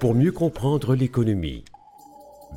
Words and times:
pour 0.00 0.14
mieux 0.14 0.32
comprendre 0.32 0.94
l'économie. 0.94 1.64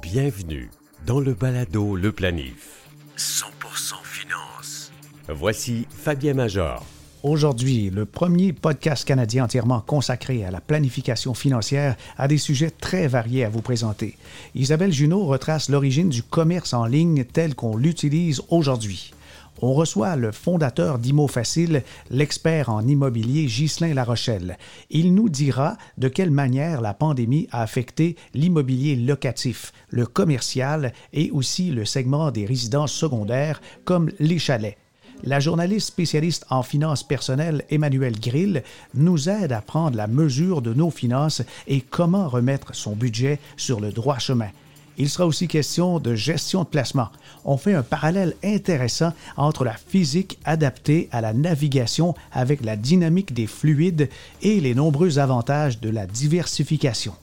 Bienvenue 0.01 0.69
dans 1.05 1.19
le 1.19 1.33
balado 1.33 1.95
Le 1.95 2.11
Planif. 2.11 2.87
100% 3.17 3.95
finance. 4.03 4.91
Voici 5.27 5.87
Fabien 5.89 6.33
Major. 6.33 6.85
Aujourd'hui, 7.23 7.89
le 7.89 8.05
premier 8.05 8.53
podcast 8.53 9.05
canadien 9.05 9.43
entièrement 9.43 9.81
consacré 9.81 10.45
à 10.45 10.51
la 10.51 10.61
planification 10.61 11.33
financière 11.33 11.95
a 12.17 12.27
des 12.27 12.37
sujets 12.37 12.71
très 12.71 13.07
variés 13.07 13.43
à 13.43 13.49
vous 13.49 13.61
présenter. 13.61 14.17
Isabelle 14.55 14.93
Junot 14.93 15.25
retrace 15.25 15.69
l'origine 15.69 16.09
du 16.09 16.23
commerce 16.23 16.73
en 16.73 16.85
ligne 16.85 17.25
tel 17.25 17.55
qu'on 17.55 17.75
l'utilise 17.75 18.41
aujourd'hui 18.49 19.13
on 19.61 19.73
reçoit 19.73 20.15
le 20.15 20.31
fondateur 20.31 20.99
d'Imo 20.99 21.27
Facile, 21.27 21.83
l'expert 22.09 22.69
en 22.69 22.85
immobilier 22.87 23.45
Ghislain 23.45 23.93
Larochelle. 23.93 24.57
Il 24.89 25.13
nous 25.13 25.29
dira 25.29 25.77
de 25.97 26.07
quelle 26.07 26.31
manière 26.31 26.81
la 26.81 26.93
pandémie 26.93 27.47
a 27.51 27.61
affecté 27.61 28.15
l'immobilier 28.33 28.95
locatif, 28.95 29.71
le 29.89 30.05
commercial 30.05 30.93
et 31.13 31.31
aussi 31.31 31.71
le 31.71 31.85
segment 31.85 32.31
des 32.31 32.45
résidences 32.45 32.93
secondaires 32.93 33.61
comme 33.85 34.11
les 34.19 34.39
chalets. 34.39 34.77
La 35.23 35.41
journaliste 35.41 35.87
spécialiste 35.87 36.45
en 36.49 36.63
finances 36.63 37.03
personnelles 37.03 37.65
Emmanuel 37.69 38.17
Grill 38.17 38.63
nous 38.93 39.27
aide 39.27 39.51
à 39.51 39.61
prendre 39.61 39.97
la 39.97 40.07
mesure 40.07 40.61
de 40.61 40.73
nos 40.73 40.91
finances 40.91 41.41
et 41.67 41.81
comment 41.81 42.29
remettre 42.29 42.73
son 42.73 42.95
budget 42.95 43.39
sur 43.57 43.81
le 43.81 43.91
droit 43.91 44.19
chemin. 44.19 44.49
Il 44.99 45.09
sera 45.09 45.25
aussi 45.25 45.47
question 45.47 45.99
de 45.99 46.13
gestion 46.13 46.63
de 46.63 46.67
placement. 46.67 47.07
On 47.45 47.55
fait 47.55 47.73
un 47.73 47.83
parallèle 47.83 48.35
intéressant 48.43 49.13
entre 49.37 49.63
la 49.63 49.73
physique 49.73 50.37
adaptée 50.43 51.07
à 51.13 51.21
la 51.21 51.31
navigation 51.31 52.15
avec 52.33 52.63
la 52.63 52.75
dynamique 52.75 53.33
des 53.33 53.47
fluides 53.47 54.09
et 54.41 54.59
les 54.59 54.75
nombreux 54.75 55.17
avantages 55.17 55.79
de 55.79 55.89
la 55.89 56.05
diversification. 56.05 57.13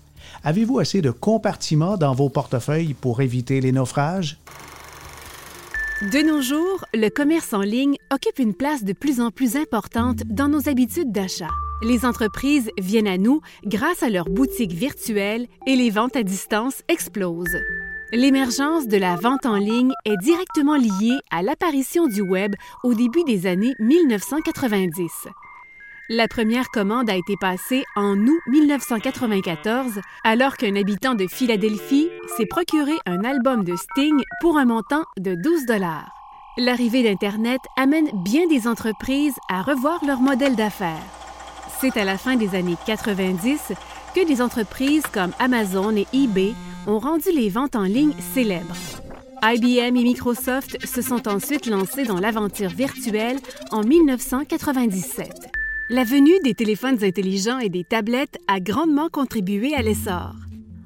Avez-vous 0.43 0.79
assez 0.79 1.03
de 1.03 1.11
compartiments 1.11 1.99
dans 1.99 2.15
vos 2.15 2.31
portefeuilles 2.31 2.95
pour 2.95 3.21
éviter 3.21 3.61
les 3.61 3.73
naufrages? 3.73 4.39
De 6.01 6.27
nos 6.27 6.41
jours, 6.41 6.85
le 6.95 7.11
commerce 7.11 7.53
en 7.53 7.63
ligne 7.63 7.97
occupe 8.11 8.39
une 8.39 8.55
place 8.55 8.85
de 8.85 8.95
plus 8.95 9.21
en 9.21 9.31
plus 9.31 9.57
importante 9.57 10.23
dans 10.27 10.49
nos 10.49 10.69
habitudes 10.69 11.13
d'achat. 11.13 11.49
Les 11.83 12.07
entreprises 12.07 12.71
viennent 12.79 13.07
à 13.07 13.19
nous 13.19 13.43
grâce 13.65 14.03
à 14.03 14.09
leurs 14.09 14.31
boutiques 14.31 14.73
virtuelles 14.73 15.47
et 15.67 15.77
les 15.77 15.91
ventes 15.91 16.17
à 16.17 16.23
distance 16.23 16.83
explosent. 16.89 17.59
L'émergence 18.13 18.89
de 18.89 18.97
la 18.97 19.17
vente 19.17 19.45
en 19.45 19.57
ligne 19.57 19.93
est 20.07 20.17
directement 20.23 20.77
liée 20.77 21.19
à 21.31 21.43
l'apparition 21.43 22.07
du 22.07 22.23
Web 22.23 22.55
au 22.83 22.95
début 22.95 23.25
des 23.25 23.47
années 23.47 23.75
1990. 23.81 25.29
La 26.09 26.29
première 26.29 26.71
commande 26.71 27.11
a 27.11 27.17
été 27.17 27.35
passée 27.39 27.85
en 27.95 28.17
août 28.17 28.41
1994, 28.47 30.01
alors 30.25 30.57
qu'un 30.57 30.77
habitant 30.77 31.15
de 31.15 31.27
Philadelphie 31.27 32.09
s'est 32.37 32.47
procuré 32.47 32.93
un 33.05 33.23
album 33.25 33.65
de 33.65 33.75
Sting 33.77 34.23
pour 34.41 34.57
un 34.57 34.67
montant 34.67 35.05
de 35.19 35.35
12 35.35 35.67
dollars. 35.67 36.11
L'arrivée 36.57 37.03
d'Internet 37.03 37.61
amène 37.77 38.09
bien 38.25 38.47
des 38.47 38.67
entreprises 38.67 39.35
à 39.51 39.61
revoir 39.63 40.03
leur 40.07 40.21
modèle 40.21 40.57
d'affaires. 40.57 41.26
C'est 41.81 41.99
à 41.99 42.05
la 42.05 42.17
fin 42.17 42.37
des 42.37 42.55
années 42.55 42.77
90 42.87 43.73
que 44.15 44.27
des 44.27 44.41
entreprises 44.41 45.03
comme 45.13 45.33
Amazon 45.39 45.95
et 45.95 46.07
eBay 46.15 46.55
ont 46.87 46.99
rendu 46.99 47.31
les 47.35 47.51
ventes 47.51 47.77
en 47.77 47.83
ligne 47.83 48.15
célèbres. 48.33 48.77
IBM 49.43 49.97
et 49.97 50.03
Microsoft 50.03 50.85
se 50.87 51.03
sont 51.03 51.29
ensuite 51.29 51.67
lancés 51.67 52.05
dans 52.05 52.19
l'aventure 52.19 52.71
virtuelle 52.71 53.39
en 53.71 53.83
1997. 53.83 55.31
La 55.91 56.05
venue 56.05 56.41
des 56.43 56.55
téléphones 56.55 57.05
intelligents 57.05 57.59
et 57.59 57.69
des 57.69 57.85
tablettes 57.85 58.39
a 58.49 58.59
grandement 58.59 59.09
contribué 59.11 59.75
à 59.75 59.83
l'essor. 59.83 60.35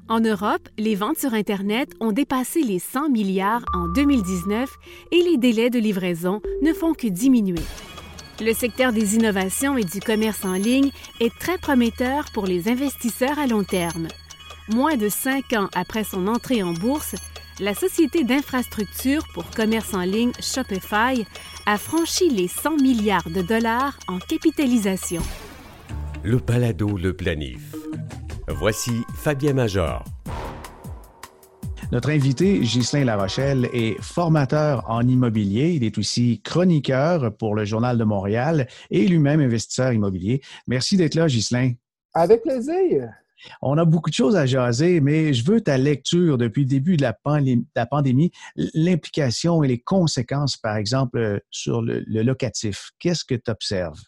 En 0.09 0.19
Europe, 0.19 0.67
les 0.77 0.95
ventes 0.95 1.19
sur 1.19 1.33
Internet 1.33 1.93
ont 2.01 2.11
dépassé 2.11 2.61
les 2.63 2.79
100 2.79 3.09
milliards 3.09 3.63
en 3.73 3.87
2019 3.87 4.69
et 5.13 5.21
les 5.23 5.37
délais 5.37 5.69
de 5.69 5.79
livraison 5.79 6.41
ne 6.61 6.73
font 6.73 6.93
que 6.93 7.07
diminuer. 7.07 7.63
Le 8.43 8.53
secteur 8.53 8.91
des 8.91 9.13
innovations 9.13 9.77
et 9.77 9.83
du 9.83 9.99
commerce 9.99 10.45
en 10.45 10.53
ligne 10.53 10.89
est 11.19 11.31
très 11.37 11.59
prometteur 11.59 12.25
pour 12.33 12.47
les 12.47 12.69
investisseurs 12.69 13.37
à 13.37 13.45
long 13.45 13.63
terme. 13.63 14.07
Moins 14.67 14.97
de 14.97 15.09
cinq 15.09 15.53
ans 15.53 15.69
après 15.75 16.03
son 16.03 16.25
entrée 16.25 16.63
en 16.63 16.73
bourse, 16.73 17.15
la 17.59 17.75
société 17.75 18.23
d'infrastructure 18.23 19.27
pour 19.35 19.47
commerce 19.51 19.93
en 19.93 20.01
ligne 20.01 20.31
Shopify 20.41 21.23
a 21.67 21.77
franchi 21.77 22.31
les 22.31 22.47
100 22.47 22.77
milliards 22.77 23.29
de 23.29 23.43
dollars 23.43 23.99
en 24.07 24.17
capitalisation. 24.17 25.21
Le 26.23 26.37
balado 26.37 26.97
Le 26.97 27.13
Planif. 27.13 27.75
Voici 28.47 29.03
Fabien 29.13 29.53
Major. 29.53 30.03
Notre 31.91 32.11
invité, 32.11 32.59
Ghislain 32.59 33.03
Larochelle, 33.03 33.67
est 33.73 34.01
formateur 34.01 34.89
en 34.89 35.05
immobilier. 35.05 35.71
Il 35.71 35.83
est 35.83 35.97
aussi 35.97 36.41
chroniqueur 36.41 37.35
pour 37.35 37.53
le 37.53 37.65
Journal 37.65 37.97
de 37.97 38.05
Montréal 38.05 38.67
et 38.91 39.05
lui-même 39.05 39.41
investisseur 39.41 39.91
immobilier. 39.91 40.41
Merci 40.67 40.95
d'être 40.95 41.15
là, 41.15 41.27
Ghislain. 41.27 41.73
Avec 42.13 42.43
plaisir. 42.43 43.09
On 43.61 43.77
a 43.77 43.83
beaucoup 43.83 44.09
de 44.09 44.15
choses 44.15 44.37
à 44.37 44.45
jaser, 44.45 45.01
mais 45.01 45.33
je 45.33 45.43
veux 45.43 45.59
ta 45.59 45.77
lecture 45.77 46.37
depuis 46.37 46.61
le 46.61 46.69
début 46.69 46.95
de 46.95 47.01
la, 47.01 47.13
pandémie, 47.85 48.31
l'implication 48.73 49.61
et 49.61 49.67
les 49.67 49.79
conséquences, 49.79 50.55
par 50.55 50.77
exemple, 50.77 51.41
sur 51.49 51.81
le, 51.81 52.05
locatif. 52.07 52.91
Qu'est-ce 52.99 53.25
que 53.25 53.35
tu 53.35 53.51
observes? 53.51 53.99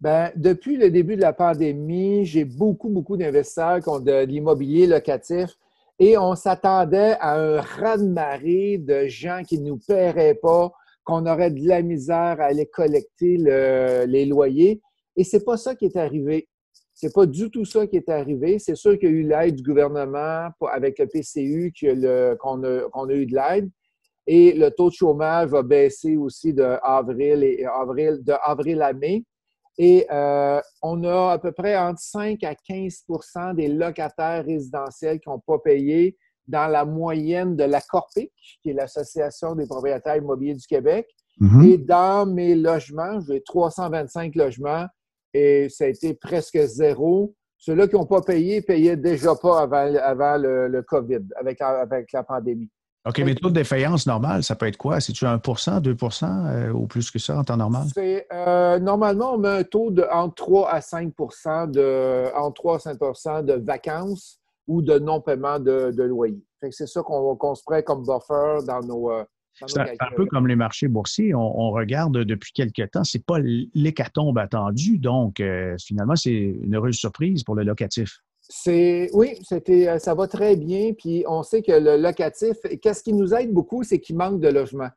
Ben, 0.00 0.32
depuis 0.34 0.78
le 0.78 0.90
début 0.90 1.16
de 1.16 1.20
la 1.20 1.34
pandémie, 1.34 2.24
j'ai 2.24 2.46
beaucoup, 2.46 2.88
beaucoup 2.88 3.18
d'investisseurs 3.18 3.80
qui 3.80 3.88
ont 3.90 4.00
de 4.00 4.24
l'immobilier 4.24 4.86
locatif 4.86 5.58
et 6.04 6.18
on 6.18 6.34
s'attendait 6.34 7.16
à 7.20 7.38
un 7.38 7.60
raz-de-marée 7.60 8.78
de 8.78 9.06
gens 9.06 9.42
qui 9.46 9.60
ne 9.60 9.68
nous 9.68 9.78
paieraient 9.78 10.34
pas, 10.34 10.72
qu'on 11.04 11.26
aurait 11.26 11.52
de 11.52 11.64
la 11.64 11.80
misère 11.80 12.40
à 12.40 12.46
aller 12.46 12.66
collecter 12.66 13.36
les 13.36 14.26
loyers. 14.26 14.80
Et 15.14 15.22
ce 15.22 15.36
n'est 15.36 15.44
pas 15.44 15.56
ça 15.56 15.76
qui 15.76 15.84
est 15.84 15.96
arrivé. 15.96 16.48
Ce 16.92 17.06
n'est 17.06 17.12
pas 17.12 17.24
du 17.24 17.52
tout 17.52 17.64
ça 17.64 17.86
qui 17.86 17.98
est 17.98 18.08
arrivé. 18.08 18.58
C'est 18.58 18.74
sûr 18.74 18.98
qu'il 18.98 19.10
y 19.10 19.12
a 19.12 19.14
eu 19.14 19.22
l'aide 19.22 19.54
du 19.54 19.62
gouvernement 19.62 20.48
avec 20.72 20.98
le 20.98 21.06
PCU 21.06 21.72
qu'on 22.40 22.64
a, 22.64 23.14
eu 23.14 23.26
de 23.26 23.36
l'aide. 23.36 23.70
Et 24.26 24.54
le 24.54 24.70
taux 24.70 24.88
de 24.88 24.94
chômage 24.94 25.50
va 25.50 25.62
baisser 25.62 26.16
aussi 26.16 26.52
de 26.52 26.64
et, 26.64 27.64
avril, 27.64 28.24
de 28.24 28.32
avril 28.42 28.82
à 28.82 28.92
mai. 28.92 29.22
Et 29.78 30.06
euh, 30.10 30.60
on 30.82 31.02
a 31.04 31.32
à 31.32 31.38
peu 31.38 31.52
près 31.52 31.76
entre 31.76 32.00
5 32.00 32.42
à 32.44 32.54
15% 32.54 33.54
des 33.54 33.68
locataires 33.68 34.44
résidentiels 34.44 35.18
qui 35.20 35.28
n'ont 35.28 35.40
pas 35.40 35.58
payé 35.58 36.16
dans 36.46 36.68
la 36.68 36.84
moyenne 36.84 37.56
de 37.56 37.64
la 37.64 37.80
Corpic, 37.80 38.32
qui 38.62 38.70
est 38.70 38.74
l'Association 38.74 39.54
des 39.54 39.66
propriétaires 39.66 40.16
immobiliers 40.16 40.54
du 40.54 40.66
Québec. 40.66 41.08
Mm-hmm. 41.40 41.70
Et 41.70 41.78
dans 41.78 42.26
mes 42.26 42.54
logements, 42.54 43.20
j'ai 43.20 43.42
325 43.42 44.34
logements 44.34 44.86
et 45.32 45.68
ça 45.70 45.84
a 45.84 45.88
été 45.88 46.14
presque 46.14 46.58
zéro. 46.58 47.34
Ceux-là 47.56 47.86
qui 47.88 47.94
n'ont 47.94 48.06
pas 48.06 48.20
payé 48.20 48.60
payaient 48.60 48.96
déjà 48.96 49.34
pas 49.34 49.60
avant, 49.60 50.36
le, 50.36 50.82
COVID, 50.82 51.20
avec 51.36 51.60
la 52.12 52.22
pandémie. 52.24 52.70
OK, 53.04 53.18
mais 53.18 53.34
taux 53.34 53.48
de 53.48 53.54
défaillance 53.54 54.06
normal, 54.06 54.44
ça 54.44 54.54
peut 54.54 54.66
être 54.66 54.76
quoi? 54.76 55.00
C'est-tu 55.00 55.24
1% 55.24 55.80
2% 55.80 56.24
euh, 56.24 56.70
ou 56.70 56.86
plus 56.86 57.10
que 57.10 57.18
ça 57.18 57.36
en 57.36 57.42
temps 57.42 57.56
normal? 57.56 57.88
Euh, 57.98 58.78
normalement, 58.78 59.34
on 59.34 59.38
met 59.38 59.48
un 59.48 59.64
taux 59.64 59.90
de 59.90 60.04
entre 60.12 60.36
3 60.36 60.70
à 60.70 60.80
5 60.80 61.12
de, 61.72 62.32
entre 62.36 62.54
3 62.54 62.76
à 62.76 62.78
5 62.78 63.44
de 63.44 63.54
vacances 63.54 64.38
ou 64.68 64.82
de 64.82 65.00
non-paiement 65.00 65.58
de, 65.58 66.02
loyer. 66.02 66.44
C'est 66.70 66.86
ça 66.86 67.02
qu'on 67.02 67.54
se 67.56 67.64
prête 67.64 67.84
comme 67.84 68.04
buffer 68.04 68.64
dans 68.68 68.80
nos. 68.86 69.10
Euh, 69.10 69.24
c'est 69.66 69.80
un, 69.80 70.16
peu 70.16 70.24
comme 70.26 70.46
les 70.46 70.56
marchés 70.56 70.88
boursiers. 70.88 71.34
On, 71.34 71.72
regarde 71.72 72.18
depuis 72.18 72.52
quelques 72.52 72.90
temps, 72.92 73.04
ce 73.04 73.18
n'est 73.18 73.24
pas 73.26 73.38
l'hécatombe 73.74 74.38
attendu. 74.38 74.96
Donc, 74.98 75.42
finalement, 75.78 76.16
c'est 76.16 76.30
une 76.30 76.74
heureuse 76.74 76.94
surprise 76.94 77.42
pour 77.42 77.56
le 77.56 77.64
locatif. 77.64 78.20
Oui, 78.66 79.38
euh, 79.52 79.98
ça 79.98 80.14
va 80.14 80.26
très 80.28 80.56
bien. 80.56 80.92
Puis 80.92 81.24
on 81.26 81.42
sait 81.42 81.62
que 81.62 81.72
le 81.72 81.96
locatif, 81.96 82.56
qu'est-ce 82.82 83.02
qui 83.02 83.12
nous 83.12 83.34
aide 83.34 83.52
beaucoup, 83.52 83.82
c'est 83.82 83.98
qu'il 83.98 84.16
manque 84.16 84.40
de 84.40 84.48
logement. 84.48 84.90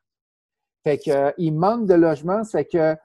Fait 0.84 0.98
que 0.98 1.10
euh, 1.10 1.32
il 1.38 1.52
manque 1.52 1.86
de 1.86 1.94
logement, 1.94 2.44
c'est 2.44 2.64
que 2.64 2.96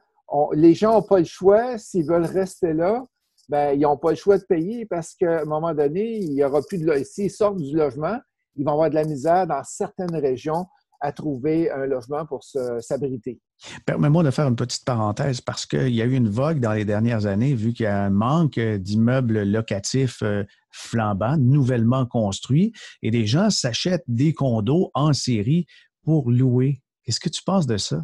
les 0.54 0.74
gens 0.74 0.94
n'ont 0.94 1.02
pas 1.02 1.20
le 1.20 1.26
choix. 1.26 1.78
S'ils 1.78 2.06
veulent 2.06 2.26
rester 2.26 2.74
là, 2.74 3.06
ben, 3.50 3.74
ils 3.74 3.82
n'ont 3.82 3.98
pas 3.98 4.12
le 4.12 4.16
choix 4.16 4.38
de 4.38 4.44
payer 4.44 4.86
parce 4.86 5.14
qu'à 5.14 5.42
un 5.42 5.46
moment 5.46 5.74
donné, 5.74 6.18
il 6.18 6.34
y 6.34 6.44
aura 6.44 6.62
plus 6.62 6.78
de 6.78 7.04
s'ils 7.04 7.32
sortent 7.32 7.58
du 7.58 7.76
logement, 7.76 8.18
ils 8.56 8.66
vont 8.66 8.72
avoir 8.72 8.90
de 8.90 8.96
la 8.96 9.04
misère 9.04 9.48
dans 9.48 9.64
certaines 9.64 10.16
régions 10.16 10.66
à 11.00 11.12
trouver 11.12 11.70
un 11.72 11.86
logement 11.86 12.26
pour 12.26 12.44
s'abriter. 12.44 13.40
Permets-moi 13.86 14.24
de 14.24 14.32
faire 14.32 14.48
une 14.48 14.56
petite 14.56 14.86
parenthèse 14.86 15.42
parce 15.42 15.66
qu'il 15.66 15.94
y 15.94 16.02
a 16.02 16.06
eu 16.06 16.14
une 16.14 16.30
vogue 16.30 16.60
dans 16.60 16.74
les 16.74 16.86
dernières 16.86 17.26
années, 17.26 17.54
vu 17.54 17.74
qu'il 17.74 17.84
y 17.84 17.88
a 17.88 18.04
un 18.04 18.10
manque 18.10 18.60
d'immeubles 18.60 19.44
locatifs 19.44 20.22
euh, 20.24 20.44
flambants, 20.72 21.38
nouvellement 21.38 22.06
construits, 22.06 22.74
et 23.02 23.12
des 23.12 23.26
gens 23.26 23.50
s'achètent 23.50 24.06
des 24.08 24.34
condos 24.34 24.92
en 24.94 25.14
série 25.14 25.66
pour 26.04 26.32
louer. 26.32 26.82
Qu'est-ce 27.04 27.20
que 27.20 27.30
tu 27.30 27.44
penses 27.44 27.68
de 27.68 27.78
ça? 27.78 28.02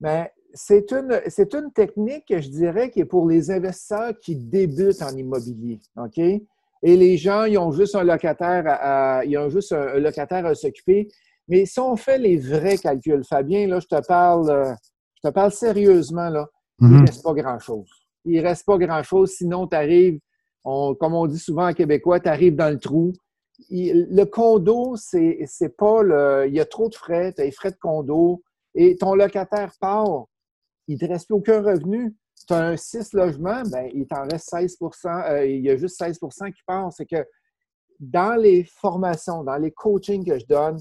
Bien, 0.00 0.26
c'est 0.54 0.92
une, 0.92 1.20
c'est 1.28 1.54
une 1.54 1.72
technique, 1.72 2.26
je 2.28 2.48
dirais, 2.48 2.90
qui 2.90 3.00
est 3.00 3.04
pour 3.04 3.28
les 3.28 3.50
investisseurs 3.50 4.12
qui 4.20 4.36
débutent 4.36 5.02
en 5.02 5.14
immobilier. 5.16 5.80
OK? 5.96 6.18
Et 6.18 6.96
les 6.96 7.16
gens, 7.16 7.44
ils 7.44 7.58
ont 7.58 7.72
juste 7.72 7.94
un 7.94 8.04
locataire 8.04 8.64
à, 8.66 9.24
ils 9.24 9.36
ont 9.38 9.48
juste 9.48 9.72
un, 9.72 9.98
locataire 9.98 10.44
à 10.46 10.54
s'occuper. 10.54 11.08
Mais 11.48 11.66
si 11.66 11.78
on 11.80 11.96
fait 11.96 12.18
les 12.18 12.38
vrais 12.38 12.78
calculs, 12.78 13.24
Fabien, 13.24 13.66
là, 13.66 13.80
je 13.80 13.86
te 13.86 14.06
parle, 14.06 14.50
euh, 14.50 14.74
je 15.16 15.28
te 15.28 15.32
parle 15.32 15.52
sérieusement, 15.52 16.30
là, 16.30 16.46
il 16.80 16.88
ne 16.88 16.98
mhm. 16.98 17.04
reste 17.06 17.22
pas 17.22 17.34
grand-chose. 17.34 17.88
Il 18.24 18.40
ne 18.40 18.42
reste 18.42 18.64
pas 18.64 18.78
grand-chose, 18.78 19.32
sinon 19.32 19.66
tu 19.66 19.76
arrives, 19.76 20.18
comme 20.64 21.14
on 21.14 21.26
dit 21.26 21.38
souvent 21.38 21.68
en 21.68 21.74
québécois, 21.74 22.20
tu 22.20 22.28
arrives 22.28 22.56
dans 22.56 22.70
le 22.70 22.78
trou. 22.78 23.12
le 23.70 24.24
condo, 24.24 24.96
c'est 24.96 25.76
pas 25.76 26.02
le. 26.02 26.46
Il 26.48 26.54
y 26.54 26.60
a 26.60 26.64
trop 26.64 26.88
de 26.88 26.94
frais, 26.94 27.32
tu 27.34 27.42
as 27.42 27.44
les 27.44 27.50
frais 27.50 27.70
de 27.70 27.76
condo, 27.76 28.42
et 28.74 28.96
ton 28.96 29.14
locataire 29.14 29.72
part, 29.78 30.24
il 30.88 30.94
ne 30.94 30.98
te 30.98 31.04
reste 31.04 31.26
plus 31.26 31.36
aucun 31.36 31.62
revenu 31.62 32.14
tu 32.46 32.52
as 32.52 32.58
un 32.58 32.76
6 32.76 33.12
logements, 33.14 33.62
ben, 33.70 33.88
il 33.94 34.06
t'en 34.06 34.26
reste 34.30 34.50
16 34.50 34.76
euh, 35.06 35.46
il 35.46 35.62
y 35.62 35.70
a 35.70 35.76
juste 35.76 36.00
16% 36.00 36.52
qui 36.52 36.62
part. 36.66 36.92
C'est 36.92 37.06
que 37.06 37.24
dans 38.00 38.38
les 38.40 38.64
formations, 38.64 39.44
dans 39.44 39.56
les 39.56 39.70
coachings 39.70 40.24
que 40.24 40.38
je 40.38 40.46
donne, 40.46 40.78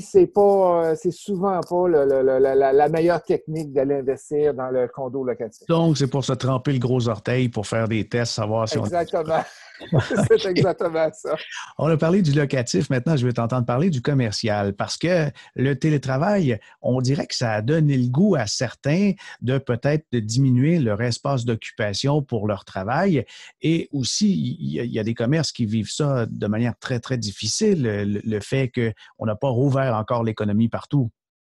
c'est 0.00 0.26
pas, 0.26 0.90
euh, 0.90 0.94
c'est 0.98 1.10
souvent 1.10 1.60
pas 1.60 1.88
la, 1.88 2.88
meilleure 2.88 3.22
technique 3.22 3.72
d'aller 3.72 3.96
investir 3.96 4.54
dans 4.54 4.70
le 4.70 4.88
condo 4.88 5.24
locatif. 5.24 5.66
Donc, 5.68 5.98
c'est 5.98 6.06
pour 6.06 6.24
se 6.24 6.32
tremper 6.32 6.72
le 6.72 6.78
gros 6.78 7.06
orteil 7.08 7.48
pour 7.48 7.66
faire 7.66 7.86
des 7.86 8.08
tests, 8.08 8.32
savoir 8.32 8.68
si 8.68 8.78
Exactement. 8.78 9.42
c'est 10.28 10.46
exactement 10.46 11.08
ça. 11.12 11.36
On 11.78 11.88
a 11.88 11.96
parlé 11.96 12.22
du 12.22 12.32
locatif. 12.32 12.90
Maintenant, 12.90 13.16
je 13.16 13.26
vais 13.26 13.32
t'entendre 13.32 13.66
parler 13.66 13.90
du 13.90 14.02
commercial 14.02 14.74
parce 14.74 14.96
que 14.96 15.30
le 15.54 15.78
télétravail, 15.78 16.58
on 16.82 17.00
dirait 17.00 17.26
que 17.26 17.34
ça 17.34 17.52
a 17.52 17.62
donné 17.62 17.96
le 17.96 18.08
goût 18.08 18.34
à 18.34 18.46
certains 18.46 19.12
de 19.40 19.58
peut-être 19.58 20.04
diminuer 20.12 20.78
leur 20.78 21.00
espace 21.02 21.44
d'occupation 21.44 22.22
pour 22.22 22.46
leur 22.46 22.64
travail. 22.64 23.24
Et 23.60 23.88
aussi, 23.92 24.56
il 24.60 24.92
y, 24.92 24.98
a 24.98 25.04
des 25.04 25.14
commerces 25.14 25.52
qui 25.52 25.66
vivent 25.66 25.90
ça 25.90 26.26
de 26.26 26.46
manière 26.46 26.76
très, 26.78 27.00
très 27.00 27.18
difficile, 27.18 27.82
le, 27.82 28.40
fait 28.40 28.70
qu'on 28.70 29.26
n'a 29.26 29.34
pas 29.34 29.48
rouvert 29.48 29.96
encore 29.96 30.22
l'économie 30.22 30.68
partout. 30.68 31.10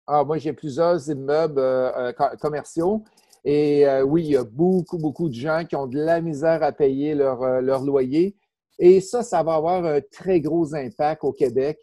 Ah, 0.07 0.25
moi, 0.25 0.39
j'ai 0.39 0.53
plusieurs 0.53 1.09
immeubles 1.09 1.61
euh, 1.61 2.13
euh, 2.13 2.37
commerciaux 2.41 3.05
et 3.45 3.87
euh, 3.87 4.03
oui, 4.03 4.25
il 4.25 4.31
y 4.33 4.37
a 4.37 4.45
beaucoup, 4.45 4.99
beaucoup 4.99 5.29
de 5.29 5.35
gens 5.35 5.65
qui 5.65 5.75
ont 5.75 5.87
de 5.87 5.99
la 5.99 6.21
misère 6.21 6.63
à 6.63 6.73
payer 6.73 7.15
leur, 7.15 7.43
euh, 7.43 7.61
leur 7.61 7.83
loyer. 7.83 8.37
Et 8.79 9.01
ça, 9.01 9.23
ça 9.23 9.43
va 9.43 9.55
avoir 9.55 9.85
un 9.85 10.01
très 10.01 10.41
gros 10.41 10.75
impact 10.75 11.25
au 11.25 11.33
Québec, 11.33 11.79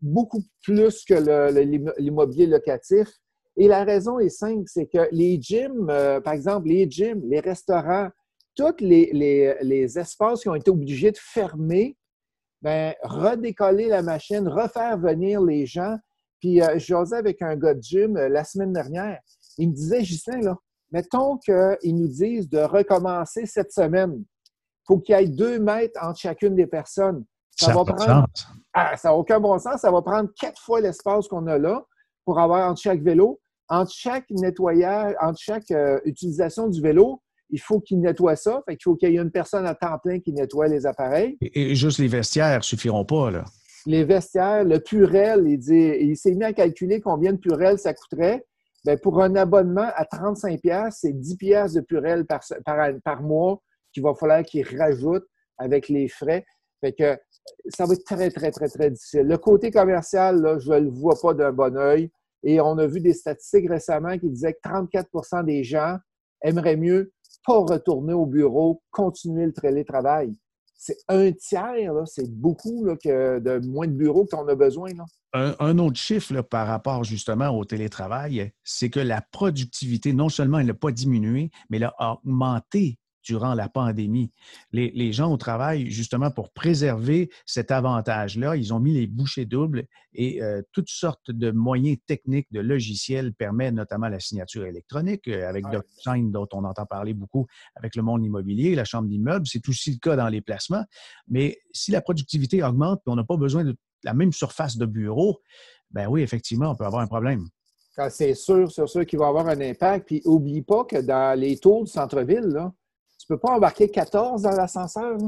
beaucoup 0.00 0.42
plus 0.62 1.04
que 1.04 1.14
l'immobilier 1.98 2.46
locatif. 2.46 3.08
Et 3.56 3.68
la 3.68 3.84
raison 3.84 4.18
est 4.18 4.28
simple, 4.28 4.64
c'est 4.66 4.86
que 4.86 5.08
les 5.10 5.40
gyms, 5.40 5.88
euh, 5.90 6.20
par 6.20 6.32
exemple, 6.32 6.68
les 6.68 6.88
gyms, 6.90 7.22
les 7.24 7.40
restaurants, 7.40 8.08
tous 8.54 8.80
les, 8.80 9.10
les, 9.62 9.98
espaces 9.98 10.42
qui 10.42 10.48
ont 10.48 10.54
été 10.54 10.70
obligés 10.70 11.12
de 11.12 11.18
fermer, 11.18 11.96
ben, 12.60 12.94
redécoller 13.02 13.86
la 13.86 14.02
machine, 14.02 14.48
refaire 14.48 14.98
venir 14.98 15.40
les 15.42 15.64
gens. 15.64 15.96
Puis, 16.40 16.60
j'osais 16.76 17.16
avec 17.16 17.40
un 17.40 17.56
gars 17.56 17.74
de 17.74 17.82
gym 17.82 18.16
la 18.16 18.42
semaine 18.42 18.72
dernière. 18.72 19.20
Il 19.58 19.70
me 19.70 19.74
disait, 19.74 20.04
Justin, 20.04 20.40
là, 20.40 20.56
mettons 20.90 21.38
qu'ils 21.38 21.96
nous 21.96 22.08
disent 22.08 22.48
de 22.48 22.58
recommencer 22.58 23.46
cette 23.46 23.72
semaine. 23.72 24.12
Il 24.16 24.84
faut 24.86 24.98
qu'il 24.98 25.18
y 25.18 25.22
ait 25.22 25.28
deux 25.28 25.58
mètres 25.58 25.98
entre 26.02 26.18
chacune 26.18 26.54
des 26.54 26.66
personnes. 26.66 27.24
Ça, 27.56 27.72
va 27.72 27.84
prendre. 27.84 28.26
Ah, 28.72 28.96
ça 28.96 29.08
n'a 29.08 29.14
aucun 29.14 29.40
bon 29.40 29.58
sens. 29.58 29.80
Ça 29.80 29.90
va 29.90 30.00
prendre 30.02 30.30
quatre 30.38 30.60
fois 30.60 30.80
l'espace 30.80 31.26
qu'on 31.28 31.46
a 31.46 31.58
là 31.58 31.84
pour 32.24 32.38
avoir 32.38 32.70
entre 32.70 32.80
chaque 32.80 33.02
vélo. 33.02 33.40
Entre 33.68 33.92
chaque 33.92 34.24
nettoyage, 34.30 35.14
entre 35.20 35.38
chaque 35.38 35.70
euh, 35.72 36.00
utilisation 36.04 36.68
du 36.68 36.80
vélo, 36.80 37.20
il 37.50 37.60
faut 37.60 37.80
qu'il 37.80 38.00
nettoie 38.00 38.36
ça. 38.36 38.62
Fait 38.66 38.76
qu'il 38.76 38.84
faut 38.84 38.96
qu'il 38.96 39.10
y 39.10 39.16
ait 39.16 39.20
une 39.20 39.30
personne 39.30 39.66
à 39.66 39.74
temps 39.74 39.98
plein 40.02 40.20
qui 40.20 40.32
nettoie 40.32 40.68
les 40.68 40.86
appareils. 40.86 41.36
Et, 41.40 41.74
juste 41.74 41.98
les 41.98 42.08
vestiaires 42.08 42.58
ne 42.58 42.62
suffiront 42.62 43.04
pas, 43.04 43.30
là. 43.30 43.44
Les 43.86 44.04
vestiaires, 44.04 44.64
le 44.64 44.80
purel, 44.80 45.44
il, 45.46 45.58
dit, 45.58 45.92
il 46.00 46.16
s'est 46.16 46.34
mis 46.34 46.44
à 46.44 46.52
calculer 46.52 47.00
combien 47.00 47.32
de 47.32 47.38
purel 47.38 47.78
ça 47.78 47.94
coûterait. 47.94 48.44
Bien, 48.88 48.96
pour 48.96 49.20
un 49.22 49.36
abonnement 49.36 49.90
à 49.96 50.06
35 50.06 50.60
c'est 50.92 51.12
10 51.12 51.36
pièces 51.36 51.74
de 51.74 51.82
purel 51.82 52.24
par, 52.24 52.40
par, 53.04 53.22
mois 53.22 53.60
qu'il 53.92 54.02
va 54.02 54.14
falloir 54.14 54.42
qu'il 54.42 54.66
rajoute 54.78 55.26
avec 55.58 55.90
les 55.90 56.08
frais. 56.08 56.46
Fait 56.80 56.94
que 56.94 57.18
ça 57.68 57.84
va 57.84 57.92
être 57.92 58.04
très, 58.04 58.30
très, 58.30 58.50
très, 58.50 58.66
très 58.66 58.90
difficile. 58.90 59.26
Le 59.26 59.36
côté 59.36 59.70
commercial, 59.70 60.58
je 60.58 60.72
ne 60.72 60.78
le 60.78 60.88
vois 60.88 61.16
pas 61.20 61.34
d'un 61.34 61.52
bon 61.52 61.76
oeil. 61.76 62.10
Et 62.42 62.62
on 62.62 62.78
a 62.78 62.86
vu 62.86 63.00
des 63.02 63.12
statistiques 63.12 63.68
récemment 63.68 64.16
qui 64.16 64.30
disaient 64.30 64.54
que 64.54 64.66
34% 64.66 65.44
des 65.44 65.64
gens 65.64 65.98
aimeraient 66.40 66.78
mieux 66.78 67.12
pas 67.46 67.58
retourner 67.58 68.14
au 68.14 68.24
bureau, 68.24 68.80
continuer 68.90 69.44
le 69.44 69.52
télétravail 69.52 70.32
c'est 70.78 70.96
un 71.08 71.32
tiers, 71.32 71.92
c'est 72.06 72.30
beaucoup 72.30 72.86
que 73.02 73.40
de 73.40 73.66
moins 73.66 73.88
de 73.88 73.92
bureaux 73.92 74.24
qu'on 74.24 74.46
a 74.46 74.54
besoin. 74.54 74.90
Un, 75.34 75.78
autre 75.78 75.98
chiffre 75.98 76.40
par 76.40 76.68
rapport 76.68 77.04
justement 77.04 77.50
au 77.50 77.64
télétravail, 77.64 78.52
c'est 78.64 78.88
que 78.88 79.00
la 79.00 79.20
productivité, 79.20 80.12
non 80.12 80.28
seulement 80.28 80.60
elle 80.60 80.68
n'a 80.68 80.74
pas 80.74 80.92
diminué, 80.92 81.50
mais 81.68 81.76
elle 81.78 81.90
a 81.98 82.12
augmenté 82.24 82.98
durant 83.28 83.52
la 83.52 83.68
pandémie. 83.68 84.32
Les, 84.72 85.12
gens 85.12 85.30
au 85.30 85.36
travail, 85.36 85.90
justement, 85.90 86.30
pour 86.30 86.50
préserver 86.50 87.28
cet 87.44 87.70
avantage-là, 87.70 88.56
ils 88.56 88.72
ont 88.72 88.80
mis 88.80 88.94
les 88.94 89.06
bouchées 89.06 89.44
doubles 89.44 89.84
et 90.14 90.42
euh, 90.42 90.62
toutes 90.72 90.88
sortes 90.88 91.30
de 91.30 91.50
moyens 91.50 91.98
techniques, 92.06 92.48
de 92.52 92.60
logiciels 92.60 93.34
permettent 93.34 93.74
notamment 93.74 94.08
la 94.08 94.18
signature 94.18 94.64
électronique 94.64 95.28
euh, 95.28 95.46
avec 95.46 95.66
DocSign, 95.70 96.32
dont 96.32 96.48
on 96.52 96.64
entend 96.64 96.86
parler 96.86 97.12
beaucoup 97.12 97.46
avec 97.74 97.96
le 97.96 98.02
monde 98.02 98.24
immobilier, 98.24 98.74
la 98.74 98.86
chambre 98.86 99.08
d'immeuble. 99.08 99.46
C'est 99.46 99.68
aussi 99.68 99.92
le 99.92 99.98
cas 99.98 100.16
dans 100.16 100.28
les 100.28 100.40
placements. 100.40 100.84
Mais 101.28 101.58
si 101.72 101.90
la 101.90 102.00
productivité 102.00 102.62
augmente 102.62 103.00
et 103.06 103.10
on 103.10 103.16
n'a 103.16 103.24
pas 103.24 103.36
besoin 103.36 103.62
de 103.62 103.76
la 104.04 104.14
même 104.14 104.32
surface 104.32 104.78
de 104.78 104.86
bureau, 104.86 105.42
ben 105.90 106.06
oui, 106.08 106.22
effectivement, 106.22 106.70
on 106.70 106.76
peut 106.76 106.86
avoir 106.86 107.02
un 107.02 107.06
problème. 107.06 107.46
Ah, 108.00 108.10
c'est 108.10 108.34
sûr, 108.34 108.70
c'est 108.70 108.86
sûr 108.86 109.04
qu'il 109.04 109.18
va 109.18 109.26
avoir 109.26 109.48
un 109.48 109.60
impact. 109.60 110.06
Puis, 110.06 110.22
n'oublie 110.24 110.62
pas 110.62 110.84
que 110.84 110.98
dans 110.98 111.38
les 111.38 111.58
tours 111.58 111.84
du 111.84 111.90
centre-ville, 111.90 112.46
ne 112.46 112.68
peux 113.28 113.38
pas 113.38 113.52
embarquer 113.52 113.88
14 113.88 114.42
dans 114.42 114.50
l'ascenseur. 114.50 115.18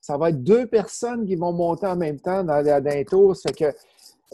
Ça 0.00 0.16
va 0.16 0.30
être 0.30 0.42
deux 0.42 0.66
personnes 0.66 1.26
qui 1.26 1.36
vont 1.36 1.52
monter 1.52 1.86
en 1.86 1.96
même 1.96 2.20
temps 2.20 2.44
dans, 2.44 2.62
dans 2.64 2.84
les. 2.84 3.04
Ça 3.34 3.48
fait 3.48 3.54
que, 3.54 3.64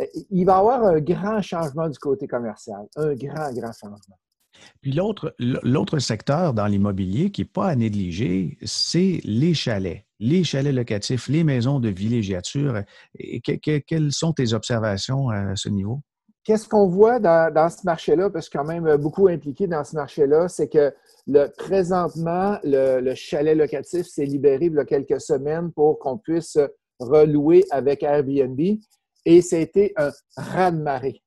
euh, 0.00 0.06
il 0.30 0.44
va 0.44 0.56
y 0.56 0.58
avoir 0.58 0.82
un 0.84 1.00
grand 1.00 1.40
changement 1.42 1.88
du 1.88 1.98
côté 1.98 2.26
commercial. 2.26 2.86
Un 2.96 3.14
grand, 3.14 3.52
grand 3.52 3.72
changement. 3.72 4.18
Puis 4.80 4.92
l'autre, 4.92 5.34
l'autre 5.38 5.98
secteur 5.98 6.54
dans 6.54 6.66
l'immobilier 6.66 7.30
qui 7.30 7.42
n'est 7.42 7.48
pas 7.48 7.68
à 7.68 7.74
négliger, 7.74 8.58
c'est 8.62 9.20
les 9.24 9.54
chalets, 9.54 10.04
les 10.20 10.44
chalets 10.44 10.74
locatifs, 10.74 11.28
les 11.28 11.44
maisons 11.44 11.80
de 11.80 11.88
villégiature. 11.88 12.82
quelles 13.42 14.12
sont 14.12 14.32
tes 14.32 14.52
observations 14.52 15.30
à 15.30 15.56
ce 15.56 15.68
niveau? 15.68 16.00
Qu'est-ce 16.44 16.68
qu'on 16.68 16.88
voit 16.88 17.20
dans, 17.20 17.68
ce 17.68 17.84
marché-là? 17.84 18.28
Parce 18.28 18.48
que 18.48 18.58
quand 18.58 18.64
même 18.64 18.96
beaucoup 18.96 19.28
impliqué 19.28 19.68
dans 19.68 19.84
ce 19.84 19.94
marché-là, 19.94 20.48
c'est 20.48 20.68
que 20.68 20.92
le, 21.28 21.46
présentement, 21.56 22.58
le, 22.64 23.14
chalet 23.14 23.56
locatif 23.56 24.06
s'est 24.06 24.24
libéré 24.24 24.66
il 24.66 24.74
y 24.74 24.78
a 24.78 24.84
quelques 24.84 25.20
semaines 25.20 25.70
pour 25.72 26.00
qu'on 26.00 26.18
puisse 26.18 26.58
relouer 26.98 27.64
avec 27.70 28.02
Airbnb. 28.02 28.60
Et 29.24 29.40
c'était 29.40 29.92
un 29.96 30.10
raz-de-marée. 30.36 31.22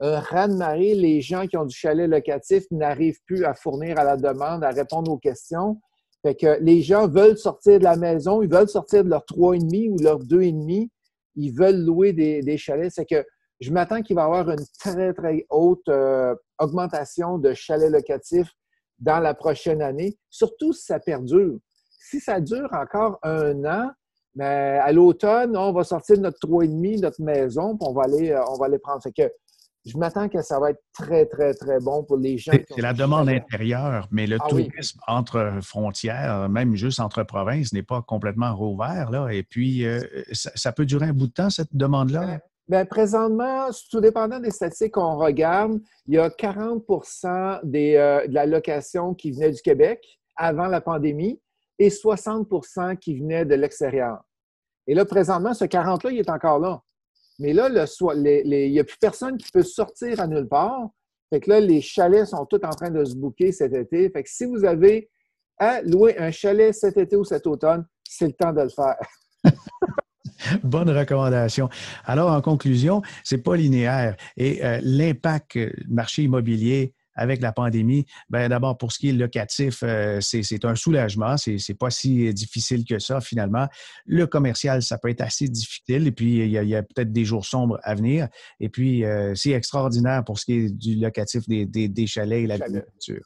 Un 0.00 0.20
raz-de-marée, 0.20 0.94
les 0.94 1.20
gens 1.20 1.46
qui 1.46 1.56
ont 1.56 1.64
du 1.64 1.76
chalet 1.76 2.08
locatif 2.08 2.64
n'arrivent 2.70 3.20
plus 3.26 3.44
à 3.44 3.54
fournir 3.54 3.98
à 3.98 4.04
la 4.04 4.16
demande, 4.16 4.62
à 4.62 4.70
répondre 4.70 5.10
aux 5.10 5.18
questions. 5.18 5.80
Fait 6.22 6.34
que 6.34 6.58
les 6.60 6.82
gens 6.82 7.08
veulent 7.08 7.38
sortir 7.38 7.78
de 7.78 7.84
la 7.84 7.96
maison, 7.96 8.42
ils 8.42 8.50
veulent 8.50 8.68
sortir 8.68 9.04
de 9.04 9.08
leur 9.08 9.22
3,5 9.22 9.90
ou 9.90 10.02
leur 10.02 10.18
2,5, 10.18 10.88
ils 11.36 11.52
veulent 11.52 11.82
louer 11.82 12.12
des, 12.12 12.58
chalets. 12.58 12.92
C'est 12.92 13.06
que 13.06 13.24
je 13.60 13.70
m'attends 13.72 14.02
qu'il 14.02 14.16
va 14.16 14.22
y 14.22 14.24
avoir 14.24 14.50
une 14.50 14.64
très, 14.78 15.12
très 15.12 15.46
haute 15.50 15.88
euh, 15.88 16.34
augmentation 16.58 17.38
de 17.38 17.52
chalets 17.52 17.90
locatifs 17.90 18.52
dans 18.98 19.18
la 19.18 19.34
prochaine 19.34 19.82
année, 19.82 20.18
surtout 20.30 20.72
si 20.72 20.84
ça 20.84 20.98
perdure. 20.98 21.58
Si 21.88 22.20
ça 22.20 22.40
dure 22.40 22.68
encore 22.72 23.18
un 23.22 23.64
an, 23.64 23.90
mais 24.34 24.78
ben, 24.78 24.80
à 24.82 24.92
l'automne, 24.92 25.56
on 25.56 25.72
va 25.72 25.84
sortir 25.84 26.16
de 26.16 26.22
notre 26.22 26.38
3,5, 26.46 27.00
notre 27.00 27.22
maison, 27.22 27.76
puis 27.76 27.86
on 27.88 27.92
va 27.92 28.04
aller, 28.04 28.30
euh, 28.30 28.42
on 28.48 28.58
va 28.58 28.66
aller 28.66 28.78
prendre. 28.78 29.02
Fait 29.02 29.12
que 29.12 29.30
je 29.86 29.96
m'attends 29.96 30.28
que 30.28 30.42
ça 30.42 30.60
va 30.60 30.70
être 30.70 30.82
très, 30.92 31.26
très, 31.26 31.54
très 31.54 31.80
bon 31.80 32.04
pour 32.04 32.16
les 32.16 32.36
gens. 32.38 32.52
C'est 32.52 32.82
la 32.82 32.92
demande 32.92 33.28
intérieure, 33.28 34.08
mais 34.10 34.26
le 34.26 34.36
ah 34.40 34.48
tourisme 34.48 35.00
entre 35.06 35.58
frontières, 35.62 36.48
même 36.48 36.76
juste 36.76 37.00
entre 37.00 37.22
provinces, 37.22 37.72
n'est 37.72 37.82
pas 37.82 38.02
complètement 38.02 38.54
rouvert. 38.54 39.10
Là. 39.10 39.30
Et 39.30 39.42
puis, 39.42 39.86
euh, 39.86 40.00
ça, 40.32 40.72
peut 40.72 40.84
durer 40.84 41.06
un 41.06 41.12
bout 41.12 41.28
de 41.28 41.32
temps, 41.32 41.50
cette 41.50 41.74
demande-là? 41.74 42.40
Bien, 42.70 42.84
présentement, 42.84 43.66
tout 43.90 44.00
dépendant 44.00 44.38
des 44.38 44.52
statistiques 44.52 44.92
qu'on 44.92 45.16
regarde, 45.16 45.80
il 46.06 46.14
y 46.14 46.18
a 46.18 46.30
40 46.30 46.84
des, 47.64 47.96
euh, 47.96 48.24
de 48.28 48.32
la 48.32 48.46
location 48.46 49.12
qui 49.12 49.32
venait 49.32 49.50
du 49.50 49.60
Québec 49.60 50.20
avant 50.36 50.68
la 50.68 50.80
pandémie 50.80 51.42
et 51.80 51.88
60% 51.88 52.96
qui 52.96 53.18
venait 53.18 53.44
de 53.44 53.56
l'extérieur. 53.56 54.20
Et 54.86 54.94
là, 54.94 55.04
présentement, 55.04 55.52
ce 55.52 55.64
40-là, 55.64 56.12
il 56.12 56.20
est 56.20 56.30
encore 56.30 56.60
là. 56.60 56.80
Mais 57.40 57.52
là, 57.52 57.68
il 57.70 58.70
n'y 58.70 58.78
a 58.78 58.84
plus 58.84 58.98
personne 59.00 59.36
qui 59.36 59.50
peut 59.50 59.64
sortir 59.64 60.20
à 60.20 60.28
nulle 60.28 60.46
part. 60.46 60.90
Fait 61.28 61.40
que 61.40 61.50
là, 61.50 61.58
les 61.58 61.80
chalets 61.80 62.28
sont 62.28 62.46
tous 62.46 62.64
en 62.64 62.70
train 62.70 62.92
de 62.92 63.04
se 63.04 63.16
bouquer 63.16 63.50
cet 63.50 63.74
été. 63.74 64.08
Fait 64.10 64.22
que 64.22 64.30
si 64.30 64.44
vous 64.44 64.64
avez 64.64 65.10
à 65.58 65.82
louer 65.82 66.16
un 66.18 66.30
chalet 66.30 66.72
cet 66.72 66.98
été 66.98 67.16
ou 67.16 67.24
cet 67.24 67.48
automne, 67.48 67.84
c'est 68.08 68.28
le 68.28 68.32
temps 68.32 68.52
de 68.52 68.62
le 68.62 68.68
faire. 68.68 68.96
Bonne 70.62 70.90
recommandation. 70.90 71.68
Alors, 72.04 72.30
en 72.30 72.40
conclusion, 72.40 73.02
c'est 73.24 73.38
pas 73.38 73.56
linéaire 73.56 74.16
et 74.36 74.64
euh, 74.64 74.80
l'impact 74.82 75.58
du 75.58 75.72
marché 75.88 76.22
immobilier 76.22 76.94
avec 77.16 77.42
la 77.42 77.52
pandémie, 77.52 78.06
ben 78.30 78.48
d'abord 78.48 78.78
pour 78.78 78.92
ce 78.92 78.98
qui 78.98 79.10
est 79.10 79.12
locatif, 79.12 79.82
euh, 79.82 80.20
c'est 80.20 80.64
un 80.64 80.74
soulagement. 80.74 81.36
C'est 81.36 81.56
n'est 81.68 81.74
pas 81.74 81.90
si 81.90 82.32
difficile 82.32 82.84
que 82.84 82.98
ça 82.98 83.20
finalement. 83.20 83.66
Le 84.06 84.26
commercial, 84.26 84.82
ça 84.82 84.96
peut 84.96 85.10
être 85.10 85.20
assez 85.20 85.48
difficile. 85.48 86.06
Et 86.06 86.12
puis, 86.12 86.38
il 86.38 86.50
y 86.50 86.74
a, 86.76 86.82
peut-être 86.82 87.12
des 87.12 87.24
jours 87.24 87.44
sombres 87.44 87.78
à 87.82 87.94
venir. 87.94 88.28
Et 88.58 88.68
puis, 88.68 89.04
euh, 89.04 89.34
c'est 89.34 89.50
extraordinaire 89.50 90.24
pour 90.24 90.38
ce 90.38 90.46
qui 90.46 90.52
est 90.54 90.70
du 90.70 90.94
locatif 90.96 91.46
des, 91.46 91.66
des, 91.66 92.06
chalets 92.06 92.44
et 92.44 92.46
la 92.46 92.58
nourriture. 92.58 93.24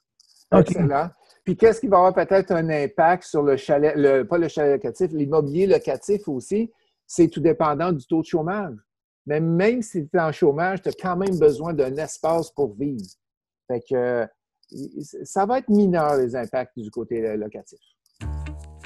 Excellent. 0.57 1.11
Puis 1.45 1.57
qu'est-ce 1.57 1.81
qui 1.81 1.89
va 1.89 1.99
avoir 1.99 2.15
peut-être 2.15 2.53
un 2.53 2.69
impact 2.71 3.25
sur 3.25 3.43
le 3.43 3.57
chalet, 3.57 3.93
le, 3.97 4.23
pas 4.25 4.39
le 4.39 4.49
chalet 4.49 4.73
locatif, 4.73 5.13
l'immobilier 5.13 5.67
locatif 5.67 6.27
aussi, 6.27 6.73
c'est 7.07 7.29
tout 7.29 7.41
dépendant 7.41 7.93
du 7.93 8.07
taux 8.07 8.23
de 8.23 8.27
chômage. 8.27 8.77
Mais 9.27 9.41
même 9.41 9.83
si 9.83 10.07
tu 10.07 10.17
es 10.17 10.21
en 10.21 10.33
chômage, 10.33 10.83
tu 10.83 10.89
as 10.89 10.93
quand 10.93 11.17
même 11.17 11.39
besoin 11.39 11.73
d'un 11.73 11.97
espace 11.97 12.51
pour 12.51 12.75
vivre. 12.75 13.07
Fait 13.67 13.83
que 13.89 14.27
ça 15.25 15.47
va 15.47 15.59
être 15.59 15.69
mineur 15.69 16.17
les 16.17 16.37
impacts 16.37 16.79
du 16.79 16.91
côté 16.91 17.37
locatif. 17.37 17.79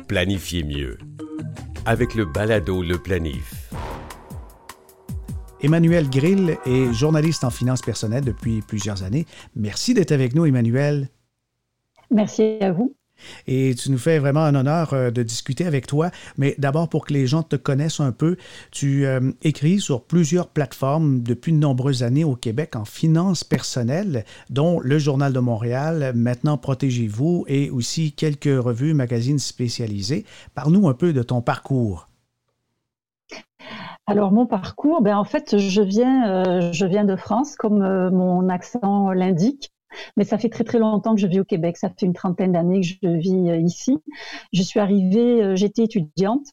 Planifiez 0.06 0.62
mieux 0.64 0.98
avec 1.86 2.14
le 2.14 2.24
balado 2.24 2.82
Le 2.82 2.98
Planif. 2.98 3.72
Emmanuel 5.60 6.08
Grill 6.08 6.56
est 6.66 6.92
journaliste 6.92 7.42
en 7.42 7.50
finances 7.50 7.82
personnelles 7.82 8.24
depuis 8.24 8.62
plusieurs 8.62 9.02
années. 9.02 9.26
Merci 9.56 9.92
d'être 9.92 10.12
avec 10.12 10.34
nous, 10.34 10.46
Emmanuel. 10.46 11.08
Merci 12.10 12.58
à 12.60 12.72
vous. 12.72 12.94
Et 13.46 13.74
tu 13.74 13.90
nous 13.90 13.98
fais 13.98 14.18
vraiment 14.18 14.44
un 14.44 14.54
honneur 14.54 14.92
euh, 14.92 15.10
de 15.10 15.22
discuter 15.22 15.66
avec 15.66 15.86
toi. 15.86 16.10
Mais 16.36 16.54
d'abord, 16.58 16.88
pour 16.88 17.06
que 17.06 17.12
les 17.12 17.26
gens 17.26 17.42
te 17.42 17.56
connaissent 17.56 18.00
un 18.00 18.12
peu, 18.12 18.36
tu 18.70 19.06
euh, 19.06 19.32
écris 19.42 19.80
sur 19.80 20.04
plusieurs 20.04 20.48
plateformes 20.48 21.22
depuis 21.22 21.52
de 21.52 21.58
nombreuses 21.58 22.02
années 22.02 22.24
au 22.24 22.36
Québec 22.36 22.76
en 22.76 22.84
finances 22.84 23.44
personnelles, 23.44 24.24
dont 24.50 24.80
le 24.80 24.98
Journal 24.98 25.32
de 25.32 25.40
Montréal, 25.40 26.12
maintenant 26.14 26.58
Protégez-vous, 26.58 27.44
et 27.48 27.70
aussi 27.70 28.12
quelques 28.12 28.44
revues, 28.44 28.94
magazines 28.94 29.38
spécialisés. 29.38 30.24
Parle-nous 30.54 30.88
un 30.88 30.94
peu 30.94 31.12
de 31.12 31.22
ton 31.22 31.40
parcours. 31.40 32.08
Alors 34.06 34.32
mon 34.32 34.46
parcours, 34.46 35.02
ben 35.02 35.16
en 35.16 35.24
fait, 35.24 35.58
je 35.58 35.82
viens, 35.82 36.28
euh, 36.28 36.72
je 36.72 36.86
viens 36.86 37.04
de 37.04 37.14
France, 37.14 37.56
comme 37.56 37.78
mon 38.10 38.48
accent 38.48 39.10
l'indique. 39.10 39.70
Mais 40.16 40.24
ça 40.24 40.38
fait 40.38 40.48
très 40.48 40.64
très 40.64 40.78
longtemps 40.78 41.14
que 41.14 41.20
je 41.20 41.26
vis 41.26 41.40
au 41.40 41.44
Québec. 41.44 41.76
Ça 41.76 41.88
fait 41.88 42.06
une 42.06 42.12
trentaine 42.12 42.52
d'années 42.52 42.80
que 42.80 42.86
je 42.86 43.08
vis 43.08 43.50
euh, 43.50 43.56
ici. 43.56 43.98
Je 44.52 44.62
suis 44.62 44.80
arrivée, 44.80 45.42
euh, 45.42 45.56
j'étais 45.56 45.84
étudiante 45.84 46.48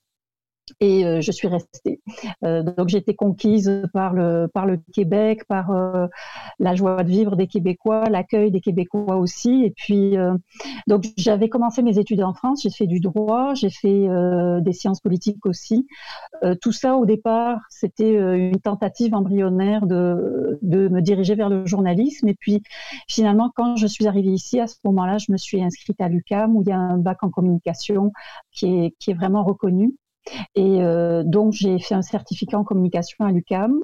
et 0.79 1.05
euh, 1.05 1.22
je 1.22 1.31
suis 1.31 1.48
restée. 1.48 2.01
Euh, 2.43 2.63
donc 2.63 2.89
j'ai 2.89 2.98
été 2.98 3.15
conquise 3.15 3.84
par 3.93 4.13
le 4.13 4.48
par 4.53 4.65
le 4.65 4.79
Québec, 4.93 5.45
par 5.48 5.72
euh, 5.72 6.07
la 6.60 6.75
joie 6.75 7.03
de 7.03 7.10
vivre 7.10 7.36
des 7.36 7.48
Québécois, 7.48 8.05
l'accueil 8.10 8.51
des 8.51 8.62
Québécois 8.62 9.17
aussi. 9.17 9.63
Et 9.63 9.72
puis 9.72 10.15
donc 10.88 11.05
j'avais 11.17 11.50
commencé 11.50 11.81
mes 11.81 12.00
études 12.00 12.24
en 12.24 12.34
France, 12.34 12.63
j'ai 12.63 12.69
fait 12.69 12.88
du 12.88 13.00
droit, 13.00 13.53
j'ai 13.53 13.69
fait 13.69 14.07
des 14.62 14.74
sciences 14.74 15.01
politiques 15.01 15.45
aussi. 15.45 15.88
tout 16.62 16.72
ça 16.72 16.95
au 16.95 17.05
départ 17.05 17.60
c'était 17.69 18.13
une 18.13 18.60
tentative 18.60 19.13
embryonnaire 19.13 19.86
de 19.86 20.60
de 20.62 20.88
me 20.88 21.01
diriger 21.01 21.36
vers 21.36 21.50
le 21.50 21.65
journalisme. 21.65 22.27
Et 22.27 22.36
puis 22.36 22.62
finalement 23.07 23.51
quand 23.55 23.75
je 23.75 23.88
suis 23.88 24.07
arrivée 24.07 24.31
ici 24.31 24.60
à 24.60 24.67
ce 24.67 24.75
moment-là, 24.86 25.17
je 25.17 25.31
me 25.31 25.38
suis 25.38 25.62
inscrite 25.63 26.00
à 26.01 26.10
l'UCAM 26.10 26.55
où 26.55 26.62
il 26.62 26.69
y 26.69 26.72
a 26.72 26.77
un 26.77 26.98
bac 26.98 27.24
en 27.24 27.29
communication 27.29 28.12
qui 28.51 28.67
est 28.67 28.95
qui 29.00 29.12
est 29.12 29.15
vraiment 29.15 29.43
reconnu. 29.43 29.95
Et 30.55 30.84
euh, 30.84 31.24
donc, 31.24 31.53
j'ai 31.53 31.79
fait 31.79 31.96
un 31.96 32.01
certificat 32.01 32.58
en 32.58 32.63
communication 32.63 33.25
à 33.25 33.32
l'UCAM. 33.32 33.84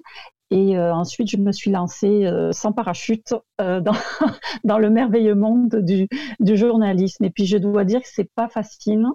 Et 0.54 0.78
euh, 0.78 0.94
ensuite, 0.94 1.30
je 1.30 1.38
me 1.38 1.54
suis 1.54 1.72
lancée 1.72 2.26
euh, 2.26 2.52
sans 2.52 2.74
parachute 2.74 3.34
dans, 3.60 4.78
le 4.78 4.90
merveilleux 4.90 5.36
monde 5.36 5.76
du, 5.78 6.58
journalisme. 6.58 7.24
Et 7.24 7.30
puis, 7.30 7.46
je 7.46 7.58
dois 7.58 7.86
dire 7.86 8.02
que 8.02 8.10
c'est 8.12 8.30
pas 8.36 8.50
facile, 8.50 9.06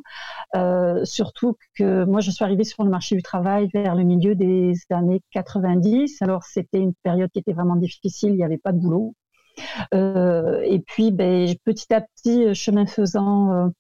surtout 1.04 1.56
que 1.76 2.04
moi, 2.04 2.21
je 2.21 2.30
suis 2.30 2.45
arrivée 2.45 2.64
sur 2.64 2.85
le 2.85 2.90
marché 2.90 3.16
du 3.16 3.23
travail 3.23 3.68
vers 3.75 3.95
le 3.95 4.04
milieu 4.04 4.35
des 4.35 4.73
années 4.88 5.21
90. 5.33 6.23
Alors, 6.23 6.42
c'était 6.45 6.78
une 6.78 6.95
période 7.02 7.30
qui 7.30 7.40
était 7.40 7.52
vraiment 7.52 7.76
difficile. 7.76 8.30
Il 8.30 8.37
n'y 8.37 8.45
avait 8.45 8.56
pas 8.56 8.73
de 8.73 8.78
boulot. 8.78 9.14
et 9.92 10.83
puis, 10.87 11.12
ben, 11.12 11.54
petit 11.64 11.92
à 11.92 12.00
petit, 12.00 12.54
chemin 12.54 12.87
faisant, 12.87 13.71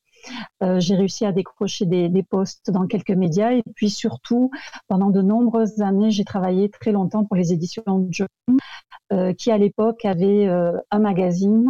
j'ai 0.78 0.96
réussi 0.96 1.24
à 1.24 1.32
décrocher 1.32 1.86
des, 1.86 2.22
postes 2.22 2.70
dans 2.70 2.86
quelques 2.86 3.10
médias 3.10 3.52
et 3.52 3.62
puis 3.74 3.90
surtout, 3.90 4.50
pendant 4.88 5.10
de 5.10 5.22
nombreuses 5.22 5.80
années, 5.80 6.10
j'ai 6.10 6.24
travaillé 6.24 6.68
très 6.68 6.92
longtemps 6.92 7.24
pour 7.24 7.36
les 7.36 7.52
éditions 7.52 8.06
John, 8.10 8.28
euh, 9.12 9.32
qui 9.32 9.50
à 9.50 9.58
l'époque 9.58 10.04
avaient 10.04 10.46
euh, 10.46 10.72
un 10.90 10.98
magazine 10.98 11.68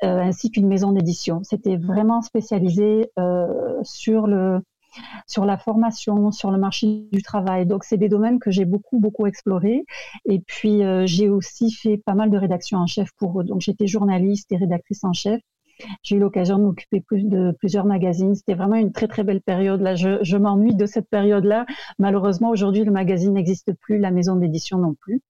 ainsi 0.00 0.52
qu'une 0.52 0.68
maison 0.68 0.92
d'édition. 0.92 1.42
C'était 1.42 1.76
vraiment 1.76 2.22
spécialisé 2.22 3.10
sur 3.82 4.28
le 4.28 4.60
sur 5.26 5.44
la 5.44 5.58
formation, 5.58 6.30
sur 6.30 6.50
le 6.52 6.58
marché 6.58 7.08
du 7.12 7.22
travail. 7.22 7.66
Donc, 7.66 7.82
c'est 7.82 7.96
des 7.96 8.08
domaines 8.08 8.38
que 8.38 8.50
j'ai 8.50 8.64
beaucoup, 8.64 9.00
beaucoup 9.00 9.26
explorés. 9.26 9.84
Et 10.24 10.38
puis, 10.38 10.82
j'ai 11.04 11.28
aussi 11.28 11.72
fait 11.72 11.96
pas 11.98 12.14
mal 12.14 12.30
de 12.30 12.38
rédactions 12.38 12.78
en 12.78 12.86
chef 12.86 13.10
pour 13.18 13.40
eux. 13.40 13.44
Donc, 13.44 13.60
j'étais 13.60 13.88
journaliste 13.88 14.52
et 14.52 14.56
rédactrice 14.56 15.02
en 15.02 15.12
chef. 15.12 15.40
J'ai 16.02 16.16
eu 16.16 16.18
l'occasion 16.18 16.58
de 16.58 16.64
m'occuper 16.64 17.02
de 17.12 17.52
plusieurs 17.58 17.84
magazines. 17.84 18.34
C'était 18.34 18.54
vraiment 18.54 18.76
une 18.76 18.92
très 18.92 19.08
très 19.08 19.24
belle 19.24 19.40
période. 19.40 19.80
Là, 19.80 19.94
je 19.94 20.36
m'ennuie 20.36 20.74
de 20.74 20.86
cette 20.86 21.08
période-là. 21.08 21.66
Malheureusement, 21.98 22.50
aujourd'hui, 22.50 22.84
le 22.84 22.92
magazine 22.92 23.34
n'existe 23.34 23.72
plus, 23.72 23.98
la 23.98 24.10
maison 24.10 24.36
d'édition 24.36 24.78
non 24.78 24.94
plus. 24.94 25.22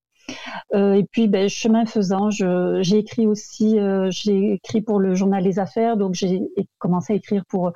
Euh, 0.75 0.95
et 0.95 1.05
puis, 1.05 1.29
ben, 1.29 1.49
chemin 1.49 1.87
faisant, 1.87 2.31
j'ai 2.31 2.99
écrit 2.99 3.27
aussi, 3.27 3.79
euh, 3.79 4.09
j'ai 4.11 4.53
écrit 4.55 4.83
pour 4.83 5.01
le 5.01 5.15
journal 5.15 5.43
Les 5.43 5.59
Affaires, 5.59 5.97
donc 5.97 6.15
j'ai 6.15 6.43
commencé 6.79 7.15
à 7.15 7.17
écrire 7.17 7.45
pour, 7.47 7.73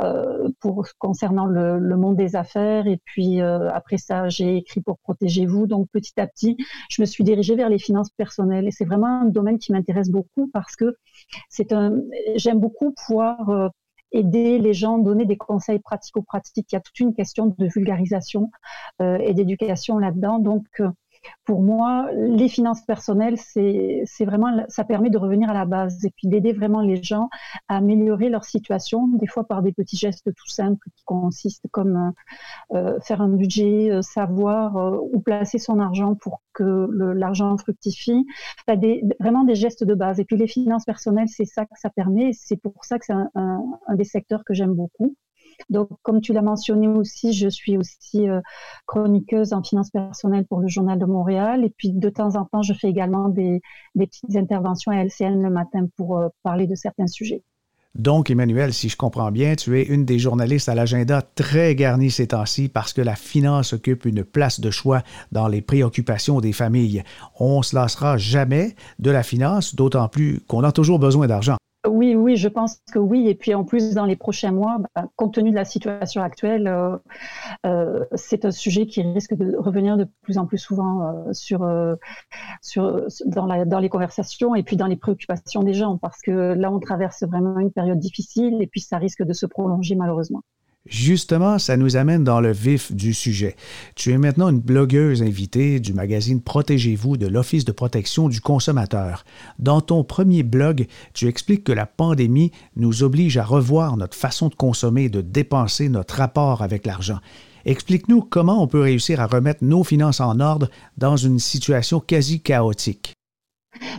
euh, 0.00 0.48
pour 0.60 0.86
concernant 0.98 1.46
le, 1.46 1.78
le, 1.78 1.96
monde 1.96 2.16
des 2.16 2.36
affaires. 2.36 2.86
Et 2.86 3.00
puis 3.04 3.40
après 3.40 3.98
ça, 3.98 4.28
j'ai 4.28 4.56
écrit 4.56 4.80
pour 4.80 4.98
Protégez-vous. 5.00 5.66
Donc 5.66 5.88
petit 5.92 6.18
à 6.20 6.26
petit, 6.26 6.56
je 6.90 7.02
me 7.02 7.06
suis 7.06 7.24
dirigée 7.24 7.56
vers 7.56 7.68
les 7.68 7.78
finances 7.78 8.10
personnelles. 8.10 8.66
Et 8.66 8.70
c'est 8.70 8.84
vraiment 8.84 9.22
un 9.22 9.26
domaine 9.26 9.58
qui 9.58 9.72
m'intéresse 9.72 10.10
beaucoup 10.10 10.48
parce 10.52 10.76
que 10.76 10.96
c'est 11.48 11.72
un, 11.72 11.92
j'aime 12.36 12.60
beaucoup 12.60 12.94
pouvoir 13.06 13.70
aider 14.12 14.58
les 14.58 14.72
gens, 14.72 14.98
donner 14.98 15.24
des 15.24 15.36
conseils 15.36 15.78
pratico-pratiques. 15.78 16.72
Il 16.72 16.74
y 16.74 16.78
a 16.78 16.80
toute 16.80 16.98
une 17.00 17.14
question 17.14 17.54
de 17.58 17.66
vulgarisation 17.66 18.50
euh, 19.00 19.18
et 19.18 19.34
d'éducation 19.34 19.98
là-dedans. 19.98 20.38
Donc, 20.38 20.66
pour 21.44 21.62
moi, 21.62 22.08
les 22.12 22.48
finances 22.48 22.82
personnelles, 22.82 23.36
c'est 23.36 24.24
vraiment, 24.24 24.64
ça 24.68 24.84
permet 24.84 25.10
de 25.10 25.18
revenir 25.18 25.50
à 25.50 25.54
la 25.54 25.64
base 25.64 26.04
et 26.04 26.10
puis 26.10 26.28
d'aider 26.28 26.52
vraiment 26.52 26.80
les 26.80 27.02
gens 27.02 27.28
à 27.68 27.76
améliorer 27.76 28.28
leur 28.28 28.44
situation, 28.44 29.08
des 29.08 29.26
fois 29.26 29.44
par 29.44 29.62
des 29.62 29.72
petits 29.72 29.96
gestes 29.96 30.32
tout 30.34 30.48
simples 30.48 30.88
qui 30.96 31.04
consistent 31.04 31.66
comme 31.70 32.12
euh, 32.72 32.98
faire 33.00 33.20
un 33.20 33.28
budget, 33.28 33.90
euh, 33.90 34.02
savoir 34.02 34.76
euh, 34.76 34.98
où 35.12 35.20
placer 35.20 35.58
son 35.58 35.78
argent 35.80 36.14
pour 36.14 36.42
que 36.52 36.88
l'argent 37.14 37.56
fructifie, 37.56 38.26
vraiment 39.20 39.44
des 39.44 39.54
gestes 39.54 39.84
de 39.84 39.94
base. 39.94 40.20
Et 40.20 40.24
puis 40.24 40.36
les 40.36 40.48
finances 40.48 40.84
personnelles, 40.84 41.28
c'est 41.28 41.44
ça 41.44 41.64
que 41.64 41.78
ça 41.78 41.90
permet. 41.90 42.32
C'est 42.32 42.56
pour 42.56 42.84
ça 42.84 42.98
que 42.98 43.06
c'est 43.06 43.12
un 43.12 43.94
des 43.94 44.04
secteurs 44.04 44.44
que 44.44 44.54
j'aime 44.54 44.74
beaucoup. 44.74 45.14
Donc, 45.68 45.88
comme 46.02 46.20
tu 46.20 46.32
l'as 46.32 46.42
mentionné 46.42 46.88
aussi, 46.88 47.32
je 47.32 47.48
suis 47.48 47.76
aussi 47.76 48.28
euh, 48.28 48.40
chroniqueuse 48.86 49.52
en 49.52 49.62
finances 49.62 49.90
personnelles 49.90 50.46
pour 50.46 50.60
le 50.60 50.68
Journal 50.68 50.98
de 50.98 51.04
Montréal. 51.04 51.64
Et 51.64 51.70
puis, 51.70 51.92
de 51.92 52.08
temps 52.08 52.36
en 52.36 52.44
temps, 52.44 52.62
je 52.62 52.72
fais 52.72 52.88
également 52.88 53.28
des, 53.28 53.60
petites 53.96 54.36
interventions 54.36 54.92
à 54.92 55.04
LCN 55.04 55.42
le 55.42 55.50
matin 55.50 55.86
pour 55.96 56.18
euh, 56.18 56.28
parler 56.42 56.66
de 56.66 56.74
certains 56.74 57.06
sujets. 57.06 57.42
Donc, 57.96 58.30
Emmanuel, 58.30 58.72
si 58.72 58.88
je 58.88 58.96
comprends 58.96 59.32
bien, 59.32 59.56
tu 59.56 59.78
es 59.80 59.82
une 59.82 60.04
des 60.04 60.20
journalistes 60.20 60.68
à 60.68 60.76
l'agenda 60.76 61.22
très 61.22 61.74
garni 61.74 62.10
ces 62.10 62.28
temps-ci 62.28 62.68
parce 62.68 62.92
que 62.92 63.00
la 63.00 63.16
finance 63.16 63.72
occupe 63.72 64.04
une 64.04 64.22
place 64.22 64.60
de 64.60 64.70
choix 64.70 65.02
dans 65.32 65.48
les 65.48 65.60
préoccupations 65.60 66.40
des 66.40 66.52
familles. 66.52 67.02
On 67.40 67.62
se 67.62 67.74
lassera 67.74 68.16
jamais 68.16 68.76
de 69.00 69.10
la 69.10 69.24
finance, 69.24 69.74
d'autant 69.74 70.06
plus 70.08 70.40
qu'on 70.46 70.62
a 70.62 70.70
toujours 70.70 71.00
besoin 71.00 71.26
d'argent. 71.26 71.56
Oui, 72.30 72.36
je 72.36 72.48
pense 72.48 72.80
que 72.92 73.00
oui. 73.00 73.26
Et 73.28 73.34
puis 73.34 73.54
en 73.54 73.64
plus, 73.64 73.92
dans 73.92 74.04
les 74.04 74.14
prochains 74.14 74.52
mois, 74.52 74.78
bah, 74.94 75.08
compte 75.16 75.34
tenu 75.34 75.50
de 75.50 75.56
la 75.56 75.64
situation 75.64 76.22
actuelle, 76.22 76.68
euh, 76.68 76.96
euh, 77.66 78.04
c'est 78.14 78.44
un 78.44 78.52
sujet 78.52 78.86
qui 78.86 79.02
risque 79.02 79.34
de 79.34 79.56
revenir 79.56 79.96
de 79.96 80.06
plus 80.22 80.38
en 80.38 80.46
plus 80.46 80.58
souvent 80.58 81.26
euh, 81.44 81.96
dans 83.26 83.80
les 83.80 83.88
conversations 83.88 84.54
et 84.54 84.62
puis 84.62 84.76
dans 84.76 84.86
les 84.86 84.96
préoccupations 84.96 85.64
des 85.64 85.74
gens, 85.74 85.98
parce 85.98 86.20
que 86.22 86.30
là, 86.30 86.70
on 86.70 86.78
traverse 86.78 87.24
vraiment 87.24 87.58
une 87.58 87.72
période 87.72 87.98
difficile 87.98 88.62
et 88.62 88.68
puis 88.68 88.80
ça 88.80 88.98
risque 88.98 89.24
de 89.24 89.32
se 89.32 89.46
prolonger 89.46 89.96
malheureusement. 89.96 90.42
Justement, 90.86 91.58
ça 91.58 91.76
nous 91.76 91.96
amène 91.96 92.24
dans 92.24 92.40
le 92.40 92.52
vif 92.52 92.90
du 92.90 93.12
sujet. 93.12 93.54
Tu 93.96 94.12
es 94.12 94.18
maintenant 94.18 94.48
une 94.48 94.60
blogueuse 94.60 95.22
invitée 95.22 95.78
du 95.78 95.92
magazine 95.92 96.40
Protégez-vous 96.40 97.18
de 97.18 97.26
l'Office 97.26 97.66
de 97.66 97.72
protection 97.72 98.30
du 98.30 98.40
consommateur. 98.40 99.24
Dans 99.58 99.82
ton 99.82 100.04
premier 100.04 100.42
blog, 100.42 100.86
tu 101.12 101.28
expliques 101.28 101.64
que 101.64 101.72
la 101.72 101.84
pandémie 101.84 102.50
nous 102.76 103.02
oblige 103.02 103.36
à 103.36 103.44
revoir 103.44 103.98
notre 103.98 104.16
façon 104.16 104.48
de 104.48 104.54
consommer 104.54 105.04
et 105.04 105.10
de 105.10 105.20
dépenser 105.20 105.90
notre 105.90 106.14
rapport 106.14 106.62
avec 106.62 106.86
l'argent. 106.86 107.18
Explique-nous 107.66 108.22
comment 108.22 108.62
on 108.62 108.66
peut 108.66 108.80
réussir 108.80 109.20
à 109.20 109.26
remettre 109.26 109.62
nos 109.62 109.84
finances 109.84 110.20
en 110.20 110.40
ordre 110.40 110.70
dans 110.96 111.18
une 111.18 111.38
situation 111.38 112.00
quasi 112.00 112.40
chaotique. 112.40 113.12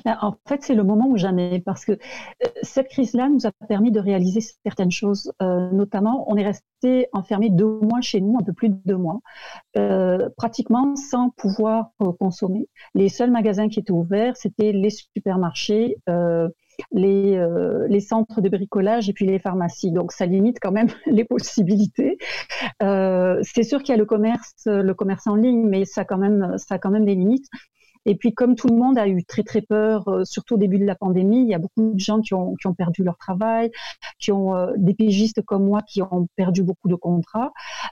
Ben, 0.05 0.17
en 0.21 0.35
fait, 0.47 0.61
c'est 0.63 0.75
le 0.75 0.83
moment 0.83 1.07
où 1.07 1.17
jamais, 1.17 1.61
parce 1.65 1.85
que 1.85 1.93
euh, 1.93 2.47
cette 2.61 2.89
crise-là 2.89 3.29
nous 3.29 3.45
a 3.45 3.51
permis 3.67 3.91
de 3.91 3.99
réaliser 3.99 4.41
certaines 4.65 4.91
choses. 4.91 5.31
Euh, 5.41 5.69
notamment, 5.71 6.25
on 6.29 6.35
est 6.35 6.43
resté 6.43 7.07
enfermé 7.13 7.49
deux 7.49 7.79
mois 7.81 8.01
chez 8.01 8.21
nous, 8.21 8.37
un 8.39 8.43
peu 8.43 8.53
plus 8.53 8.69
de 8.69 8.77
deux 8.85 8.97
mois, 8.97 9.19
euh, 9.77 10.29
pratiquement 10.37 10.95
sans 10.95 11.29
pouvoir 11.31 11.91
consommer. 12.19 12.67
Les 12.95 13.09
seuls 13.09 13.31
magasins 13.31 13.69
qui 13.69 13.79
étaient 13.79 13.91
ouverts, 13.91 14.35
c'était 14.37 14.71
les 14.71 14.89
supermarchés. 14.89 15.97
Les, 16.91 17.99
centres 17.99 18.41
de 18.41 18.49
bricolage 18.49 19.07
et 19.07 19.13
puis 19.13 19.27
les 19.27 19.37
pharmacies. 19.37 19.91
Donc 19.91 20.11
ça 20.11 20.25
limite 20.25 20.57
quand 20.59 20.71
même 20.71 20.87
les 21.05 21.23
possibilités. 21.23 22.17
c'est 22.79 23.63
sûr 23.63 23.83
qu'il 23.83 23.89
y 23.89 23.93
a 23.93 23.97
le 23.97 24.05
commerce, 24.05 25.27
en 25.27 25.35
ligne, 25.35 25.67
mais 25.67 25.85
ça 25.85 26.01
a 26.01 26.05
quand 26.05 26.17
même 26.17 27.05
des 27.05 27.15
limites. 27.15 27.47
Et 28.05 28.15
puis, 28.15 28.33
comme 28.33 28.55
tout 28.55 28.67
le 28.67 28.75
monde 28.75 28.97
a 28.97 29.07
eu 29.07 29.23
très 29.23 29.43
très 29.43 29.61
peur, 29.61 30.07
euh, 30.07 30.23
surtout 30.25 30.55
au 30.55 30.57
début 30.57 30.79
de 30.79 30.85
la 30.85 30.95
pandémie, 30.95 31.41
il 31.41 31.47
y 31.47 31.53
a 31.53 31.59
beaucoup 31.59 31.93
de 31.93 31.99
gens 31.99 32.21
qui 32.21 32.33
ont, 32.33 32.55
qui 32.55 32.67
ont 32.67 32.73
perdu 32.73 33.03
leur 33.03 33.17
travail, 33.17 33.71
qui 34.19 34.31
ont 34.31 34.55
euh, 34.55 34.71
des 34.77 34.93
pigistes 34.93 35.41
comme 35.43 35.65
moi 35.65 35.81
qui 35.81 36.01
ont 36.01 36.27
perdu 36.35 36.63
beaucoup 36.63 36.87
de 36.87 36.95
contrats. 36.95 37.51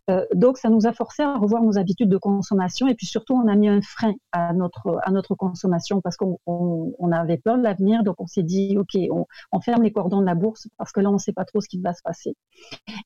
Euh, 0.10 0.26
donc, 0.34 0.58
ça 0.58 0.70
nous 0.70 0.88
a 0.88 0.94
forcé 0.94 1.22
à 1.22 1.36
revoir 1.38 1.62
nos 1.62 1.78
habitudes 1.78 2.10
de 2.10 2.18
consommation. 2.18 2.88
Et 2.88 2.96
puis 2.96 3.06
surtout, 3.06 3.34
on 3.36 3.48
a 3.48 3.56
mis 3.56 3.70
un 3.70 3.82
frein 3.82 4.14
à 4.32 4.54
notre 4.54 5.00
à 5.04 5.12
notre 5.12 5.36
consommation 5.36 6.02
parce 6.02 6.18
qu'on 6.18 6.40
on, 6.46 7.12
avait 7.12 7.38
peur 7.38 7.58
de 7.58 7.64
l'avenir. 7.64 8.04
Donc, 8.04 8.16
on 8.20 8.28
s'est 8.28 8.44
dit, 8.44 8.78
ok, 8.78 8.98
on, 9.12 9.26
on, 9.52 9.62
ferme 9.62 9.84
les 9.84 9.92
cordons 9.92 10.22
de 10.22 10.26
la 10.26 10.36
bourse 10.36 10.68
parce 10.78 10.92
que 10.92 11.02
là, 11.02 11.10
on 11.10 11.14
ne 11.14 11.18
sait 11.18 11.34
pas 11.34 11.46
trop 11.46 11.62
ce 11.62 11.68
qui 11.68 11.80
va 11.80 11.94
se 11.94 12.02
passer. 12.04 12.36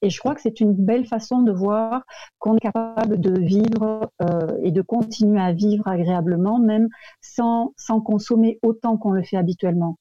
Et 0.01 0.09
je 0.09 0.19
crois 0.19 0.35
que 0.35 0.41
c'est 0.41 0.59
une 0.59 0.73
belle 0.73 1.05
façon 1.05 1.41
de 1.41 1.51
voir 1.51 2.03
qu'on 2.39 2.57
est 2.57 2.61
capable 2.61 3.19
de 3.19 3.39
vivre 3.39 4.09
et 4.63 4.71
de 4.71 4.81
continuer 4.81 5.39
à 5.39 5.53
vivre 5.53 5.87
agréablement, 5.87 6.59
même 6.59 6.89
sans, 7.21 7.73
consommer 8.05 8.59
autant 8.61 8.97
qu'on 8.97 9.11
le 9.11 9.23
fait 9.23 9.37
habituellement. 9.37 9.97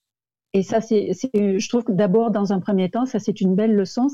Et 0.55 0.63
ça, 0.63 0.83
c'est, 0.83 1.13
je 1.13 1.69
trouve 1.69 1.83
que 1.83 1.93
d'abord, 1.93 2.31
dans 2.31 2.53
un 2.53 2.61
premier 2.61 2.91
temps, 2.91 3.07
ça 3.07 3.19
c'est 3.19 3.41
une 3.41 3.55
belle 3.55 3.75
leçon. 3.75 4.09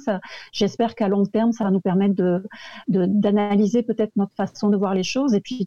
J'espère 0.53 0.95
qu'à 0.95 1.09
long 1.09 1.25
terme, 1.25 1.51
ça 1.51 1.65
va 1.65 1.73
nous 1.73 1.81
permettre 1.81 2.15
de, 2.15 2.43
d'analyser 2.87 3.83
peut-être 3.83 4.15
notre 4.15 4.35
façon 4.37 4.69
de 4.69 4.77
voir 4.77 4.95
les 4.95 5.03
choses 5.03 5.35
et 5.35 5.41
puis 5.41 5.67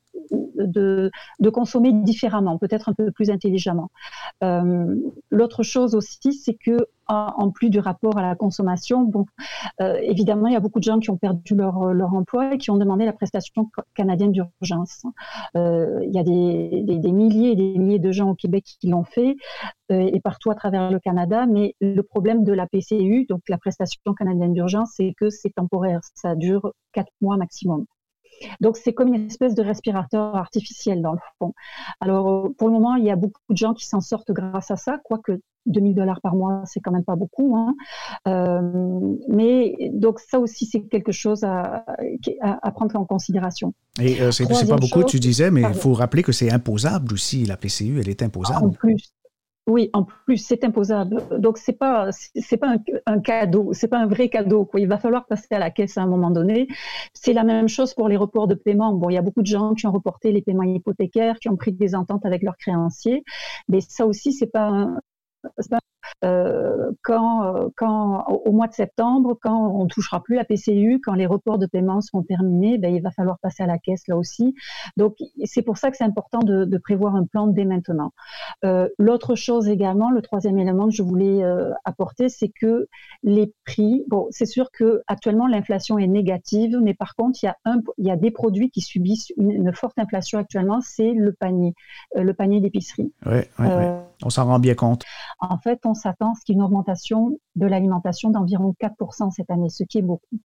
de, 0.68 1.12
consommer 1.50 1.92
différemment, 1.94 2.58
peut-être 2.58 2.90
un 2.90 2.94
peu 2.94 3.12
plus 3.12 3.30
intelligemment. 3.30 3.90
Euh, 4.44 4.96
l'autre 5.30 5.64
chose 5.64 5.96
aussi, 5.96 6.34
c'est 6.34 6.54
que 6.54 6.78
en 7.14 7.52
plus 7.52 7.70
du 7.70 7.80
rapport 7.80 8.18
à 8.18 8.22
la 8.22 8.36
consommation. 8.36 9.04
Bon, 9.04 9.26
euh, 9.82 9.98
évidemment, 10.02 10.48
il 10.48 10.54
y 10.54 10.56
a 10.56 10.62
beaucoup 10.62 10.80
de 10.80 10.86
gens 10.86 11.00
qui 11.00 11.10
ont 11.10 11.18
perdu 11.18 11.56
leur, 11.56 11.94
leur 11.94 12.14
emploi 12.14 12.54
et 12.54 12.58
qui 12.58 12.72
ont 12.72 12.78
demandé 12.78 13.06
la 13.06 13.12
prestation 13.12 13.70
canadienne 13.96 14.32
d'urgence. 14.32 15.04
Euh, 15.58 16.00
il 16.04 16.16
y 16.16 16.20
a 16.20 16.24
des, 16.24 16.98
des, 17.00 17.12
milliers 17.12 17.52
et 17.52 17.56
des 17.56 17.78
milliers 17.78 18.00
de 18.00 18.12
gens 18.14 18.30
au 18.30 18.36
Québec 18.36 18.64
qui 18.80 18.88
l'ont 18.88 19.04
fait 19.04 19.36
et 19.90 20.22
partout 20.22 20.52
à 20.52 20.56
travers 20.56 20.90
le 20.90 21.00
Canada. 21.00 21.46
Mais 21.48 21.76
le 21.82 22.02
problème 22.02 22.46
de 22.46 22.54
la 22.54 22.66
PCU, 22.66 23.26
donc 23.28 23.42
la 23.50 23.58
prestation 23.58 24.14
canadienne 24.18 24.54
d'urgence, 24.54 24.92
c'est 24.96 25.14
que 25.20 25.30
c'est 25.30 25.50
temporaire. 25.50 26.00
Ça 26.16 26.36
dure 26.36 26.72
quatre 26.94 27.12
mois 27.20 27.36
maximum. 27.36 27.86
Donc 28.60 28.78
c'est 28.78 28.94
comme 28.94 29.14
une 29.14 29.28
espèce 29.28 29.56
de 29.56 29.64
respirateur 29.64 30.36
artificiel 30.36 31.02
dans 31.02 31.14
le 31.14 31.20
fond. 31.40 31.54
Alors 32.00 32.50
pour 32.58 32.68
le 32.68 32.74
moment, 32.74 32.96
il 32.96 33.06
y 33.06 33.12
a 33.12 33.16
beaucoup 33.16 33.42
de 33.50 33.58
gens 33.58 33.74
qui 33.74 33.86
s'en 33.86 34.02
sortent 34.02 34.32
grâce 34.32 34.72
à 34.72 34.76
ça, 34.76 35.00
quoique 35.04 35.40
2000 35.68 35.96
dollars 35.96 36.22
par 36.22 36.36
mois, 36.36 36.64
c'est 36.66 36.80
quand 36.80 36.92
même 36.92 37.04
pas 37.04 37.16
beaucoup. 37.16 37.56
Hein. 37.56 37.76
Euh, 38.28 39.00
mais 39.28 39.92
donc 39.94 40.20
ça 40.20 40.40
aussi, 40.40 40.66
c'est 40.66 40.82
quelque 40.82 41.12
chose 41.12 41.44
à, 41.44 41.86
à, 42.42 42.72
prendre 42.72 42.96
en 42.96 43.06
considération. 43.06 43.74
Et 44.00 44.22
euh, 44.22 44.32
c'est 44.32 44.48
pas 44.48 44.78
beaucoup, 44.78 45.04
tu 45.04 45.20
disais, 45.20 45.52
mais 45.52 45.62
il 45.62 45.74
faut 45.74 45.94
rappeler 45.94 46.24
que 46.24 46.32
c'est 46.32 46.52
imposable 46.52 47.14
aussi. 47.14 47.46
La 47.46 47.58
PCU, 47.58 48.00
elle 48.00 48.10
est 48.10 48.24
imposable. 48.24 48.68
En 48.68 48.70
plus, 48.72 49.14
oui, 49.68 49.90
en 49.94 50.04
plus, 50.04 50.38
c'est 50.38 50.64
imposable. 50.64 51.24
Donc, 51.40 51.58
c'est 51.58 51.74
pas, 51.74 52.10
c'est 52.12 52.58
pas 52.58 52.76
un, 53.06 53.20
cadeau, 53.20 53.74
c'est 53.74 53.88
pas 53.88 54.00
un 54.00 54.08
vrai 54.08 54.28
cadeau. 54.28 54.66
Quoi. 54.66 54.80
Il 54.80 54.88
va 54.88 54.98
falloir 54.98 55.28
passer 55.28 55.48
à 55.52 55.60
la 55.60 55.70
caisse 55.70 55.98
à 55.98 56.02
un 56.02 56.08
moment 56.08 56.32
donné. 56.32 56.68
C'est 57.14 57.34
la 57.34 57.44
même 57.44 57.68
chose 57.68 57.94
pour 57.94 58.10
les 58.10 58.18
reports 58.18 58.48
de 58.48 58.56
paiement. 58.56 58.94
Bon, 58.94 59.10
il 59.10 59.14
y 59.14 59.18
a 59.18 59.22
beaucoup 59.22 59.42
de 59.42 59.48
gens 59.48 59.74
qui 59.76 59.86
ont 59.86 59.92
reporté 59.92 60.32
les 60.32 60.42
paiements 60.42 60.64
hypothécaires, 60.64 61.40
qui 61.40 61.48
ont 61.50 61.58
pris 61.58 61.74
des 61.74 61.96
ententes 61.96 62.26
avec 62.26 62.42
leurs 62.42 62.58
créanciers. 62.58 63.24
Mais 63.70 63.82
ça 63.82 64.08
aussi, 64.08 64.34
c'est 64.34 64.48
pas 64.48 64.68
un, 64.68 65.00
euh, 66.24 66.92
quand, 67.02 67.44
euh, 67.46 67.70
quand 67.76 68.26
au 68.28 68.52
mois 68.52 68.68
de 68.68 68.74
septembre, 68.74 69.38
quand 69.42 69.74
on 69.76 69.88
touchera 69.88 70.22
plus 70.22 70.36
la 70.36 70.46
PCU, 70.46 71.02
quand 71.04 71.14
les 71.14 71.26
reports 71.26 71.58
de 71.58 71.66
paiement 71.66 72.02
seront 72.02 72.24
terminés, 72.24 72.78
ben, 72.78 72.94
il 72.94 73.02
va 73.02 73.12
falloir 73.12 73.40
passer 73.40 73.64
à 73.64 73.68
la 73.68 73.78
caisse 73.78 74.08
là 74.08 74.18
aussi. 74.18 74.54
Donc 74.98 75.16
c'est 75.46 75.62
pour 75.62 75.78
ça 75.78 75.90
que 75.90 75.98
c'est 75.98 76.04
important 76.04 76.40
de, 76.40 76.66
de, 76.66 76.78
prévoir 76.78 77.16
un 77.16 77.26
plan 77.26 77.48
dès 77.48 77.66
maintenant. 77.66 78.14
Euh, 78.66 78.88
L'autre 78.98 79.36
chose 79.36 79.68
également, 79.68 80.12
le 80.12 80.22
troisième 80.22 80.60
élément 80.60 80.86
que 80.86 80.96
je 80.96 81.04
voulais 81.04 81.44
euh, 81.44 81.72
apporter, 81.86 82.30
c'est 82.30 82.50
que 82.50 82.88
les 83.24 83.54
prix. 83.66 84.04
Bon, 84.08 84.28
c'est 84.32 84.46
sûr 84.46 84.72
que 84.72 85.02
actuellement 85.08 85.48
l'inflation 85.48 85.98
est 85.98 86.08
négative, 86.08 86.78
mais 86.82 86.94
par 86.94 87.16
contre 87.16 87.40
il 87.42 87.48
y 87.48 87.50
a 87.50 87.58
un, 87.66 87.82
il 87.98 88.06
y 88.06 88.12
a 88.12 88.16
des 88.16 88.32
produits 88.32 88.70
qui 88.70 88.82
subissent 88.82 89.32
une, 89.38 89.52
une 89.52 89.74
forte 89.74 89.98
inflation 89.98 90.38
actuellement, 90.38 90.82
c'est 90.82 91.14
le 91.14 91.34
panier, 91.34 91.74
le 92.16 92.34
panier 92.34 92.62
d'épicerie. 92.62 93.12
Oui, 93.26 93.42
oui, 93.60 93.66
oui. 93.68 93.86
On 94.24 94.30
s'en 94.30 94.46
rend 94.46 94.60
bien 94.60 94.76
compte. 94.76 95.04
En 95.40 95.58
fait, 95.58 95.80
on 95.86 95.94
s'attend 95.94 96.32
à 96.32 96.36
ce 96.36 96.46
qu'il 96.46 96.56
y 96.56 96.58
ait 96.58 96.60
une 96.60 96.64
augmentation 96.64 97.38
de 97.56 97.66
l'alimentation 97.66 98.30
d'environ 98.30 98.76
4% 98.80 99.32
cette 99.32 99.50
année, 99.50 99.70
ce 99.70 99.84
qui 99.84 99.98
est 99.98 100.04
beaucoup. 100.04 100.40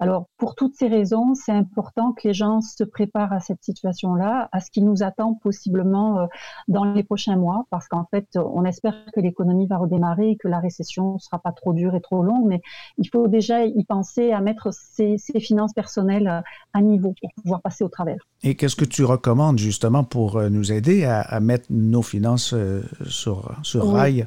Alors, 0.00 0.26
pour 0.36 0.54
toutes 0.54 0.74
ces 0.74 0.88
raisons, 0.88 1.34
c'est 1.34 1.52
important 1.52 2.12
que 2.12 2.26
les 2.26 2.34
gens 2.34 2.60
se 2.60 2.84
préparent 2.84 3.32
à 3.32 3.40
cette 3.40 3.62
situation-là, 3.62 4.48
à 4.52 4.60
ce 4.60 4.70
qui 4.70 4.82
nous 4.82 5.02
attend 5.02 5.34
possiblement 5.34 6.20
euh, 6.20 6.26
dans 6.68 6.84
les 6.84 7.02
prochains 7.02 7.36
mois, 7.36 7.64
parce 7.70 7.88
qu'en 7.88 8.06
fait, 8.10 8.26
on 8.36 8.64
espère 8.64 8.94
que 9.12 9.20
l'économie 9.20 9.66
va 9.66 9.78
redémarrer 9.78 10.30
et 10.30 10.36
que 10.36 10.48
la 10.48 10.60
récession 10.60 11.14
ne 11.14 11.18
sera 11.18 11.38
pas 11.38 11.52
trop 11.52 11.72
dure 11.72 11.94
et 11.94 12.00
trop 12.00 12.22
longue, 12.22 12.46
mais 12.46 12.60
il 12.98 13.08
faut 13.08 13.28
déjà 13.28 13.64
y 13.64 13.84
penser 13.84 14.32
à 14.32 14.40
mettre 14.40 14.72
ses, 14.72 15.18
finances 15.40 15.72
personnelles 15.72 16.42
à 16.72 16.80
niveau 16.80 17.14
pour 17.20 17.30
pouvoir 17.42 17.62
passer 17.62 17.84
au 17.84 17.88
travers. 17.88 18.18
Et 18.42 18.54
qu'est-ce 18.54 18.76
que 18.76 18.84
tu 18.84 19.04
recommandes 19.04 19.58
justement 19.58 20.04
pour 20.04 20.36
euh, 20.36 20.48
nous 20.48 20.72
aider 20.72 21.04
à, 21.04 21.40
mettre 21.40 21.66
nos 21.70 22.02
finances 22.02 22.52
euh, 22.54 22.82
sur, 23.06 23.54
sur 23.62 23.92
rail? 23.92 24.26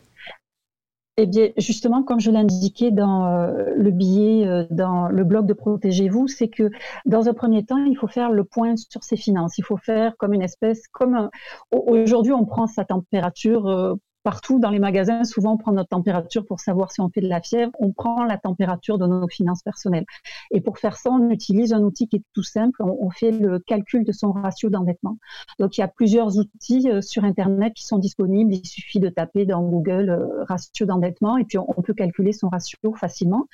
Eh 1.24 1.28
bien, 1.28 1.50
justement, 1.56 2.02
comme 2.02 2.20
je 2.20 2.32
l'indiquais 2.32 2.90
dans 2.90 3.28
euh, 3.28 3.76
le 3.76 3.92
billet, 3.92 4.48
euh, 4.48 4.66
dans 4.72 5.08
le 5.08 5.24
blog 5.24 5.46
de 5.46 5.54
Protégez-vous, 5.54 6.28
c'est 6.28 6.48
que 6.48 6.72
dans 7.06 7.30
un 7.30 7.36
premier 7.36 7.64
temps, 7.64 7.78
il 7.78 7.96
faut 7.96 8.08
faire 8.08 8.32
le 8.32 8.44
point 8.44 8.74
sur 8.76 9.04
ses 9.04 9.18
finances. 9.18 9.60
Il 9.60 9.64
faut 9.64 9.78
faire 9.78 10.18
comme 10.18 10.34
une 10.34 10.42
espèce, 10.42 10.88
comme 10.88 11.30
aujourd'hui, 11.70 12.34
on 12.34 12.46
prend 12.46 12.66
sa 12.66 12.86
température 12.86 13.68
euh, 13.68 13.94
partout 14.24 14.60
dans 14.60 14.70
les 14.70 14.80
magasins, 14.80 15.24
souvent 15.24 15.54
on 15.54 15.58
prend 15.58 15.72
notre 15.72 15.90
température 15.90 16.46
pour 16.46 16.60
savoir 16.60 16.92
si 16.92 17.02
on 17.02 17.10
fait 17.10 17.22
de 17.22 17.28
la 17.28 17.42
fièvre, 17.42 17.72
on 17.80 17.92
prend 17.92 18.24
la 18.24 18.38
température 18.38 18.98
de 18.98 19.08
nos 19.08 19.28
finances 19.28 19.64
personnelles. 19.64 20.06
Et 20.52 20.62
pour 20.62 20.78
faire 20.78 20.98
ça, 20.98 21.10
on 21.12 21.30
utilise 21.30 21.74
un 21.74 21.82
outil 21.82 22.08
qui 22.08 22.18
est 22.18 22.24
tout 22.34 22.44
simple, 22.44 22.82
on, 22.84 23.10
fait 23.10 23.32
le 23.32 23.60
calcul 23.60 24.06
de 24.06 24.12
son 24.12 24.32
ratio 24.32 24.70
d'endettement. 24.70 25.18
Donc 25.60 25.78
il 25.78 25.82
y 25.82 25.84
a 25.84 25.88
plusieurs 25.88 26.38
outils 26.38 26.90
euh, 26.90 27.02
sur 27.02 27.26
Internet 27.26 27.74
qui 27.74 27.86
sont 27.86 27.98
disponibles, 27.98 28.54
il 28.54 28.66
suffit 28.66 29.00
de 29.00 29.10
taper 29.10 29.46
dans 29.46 29.62
Google 29.64 30.10
euh, 30.10 30.44
ratio 30.46 30.86
d'endettement 30.86 31.38
et 31.38 31.44
puis 31.44 31.58
on, 31.58 31.82
peut 31.82 31.94
calculer 31.94 32.32
son 32.32 32.48
ratio 32.48 32.94
facilement. 32.94 33.48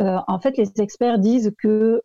Euh, 0.00 0.18
en 0.28 0.38
fait, 0.38 0.56
les 0.56 0.70
experts 0.80 1.18
disent 1.18 1.52
que 1.58 2.02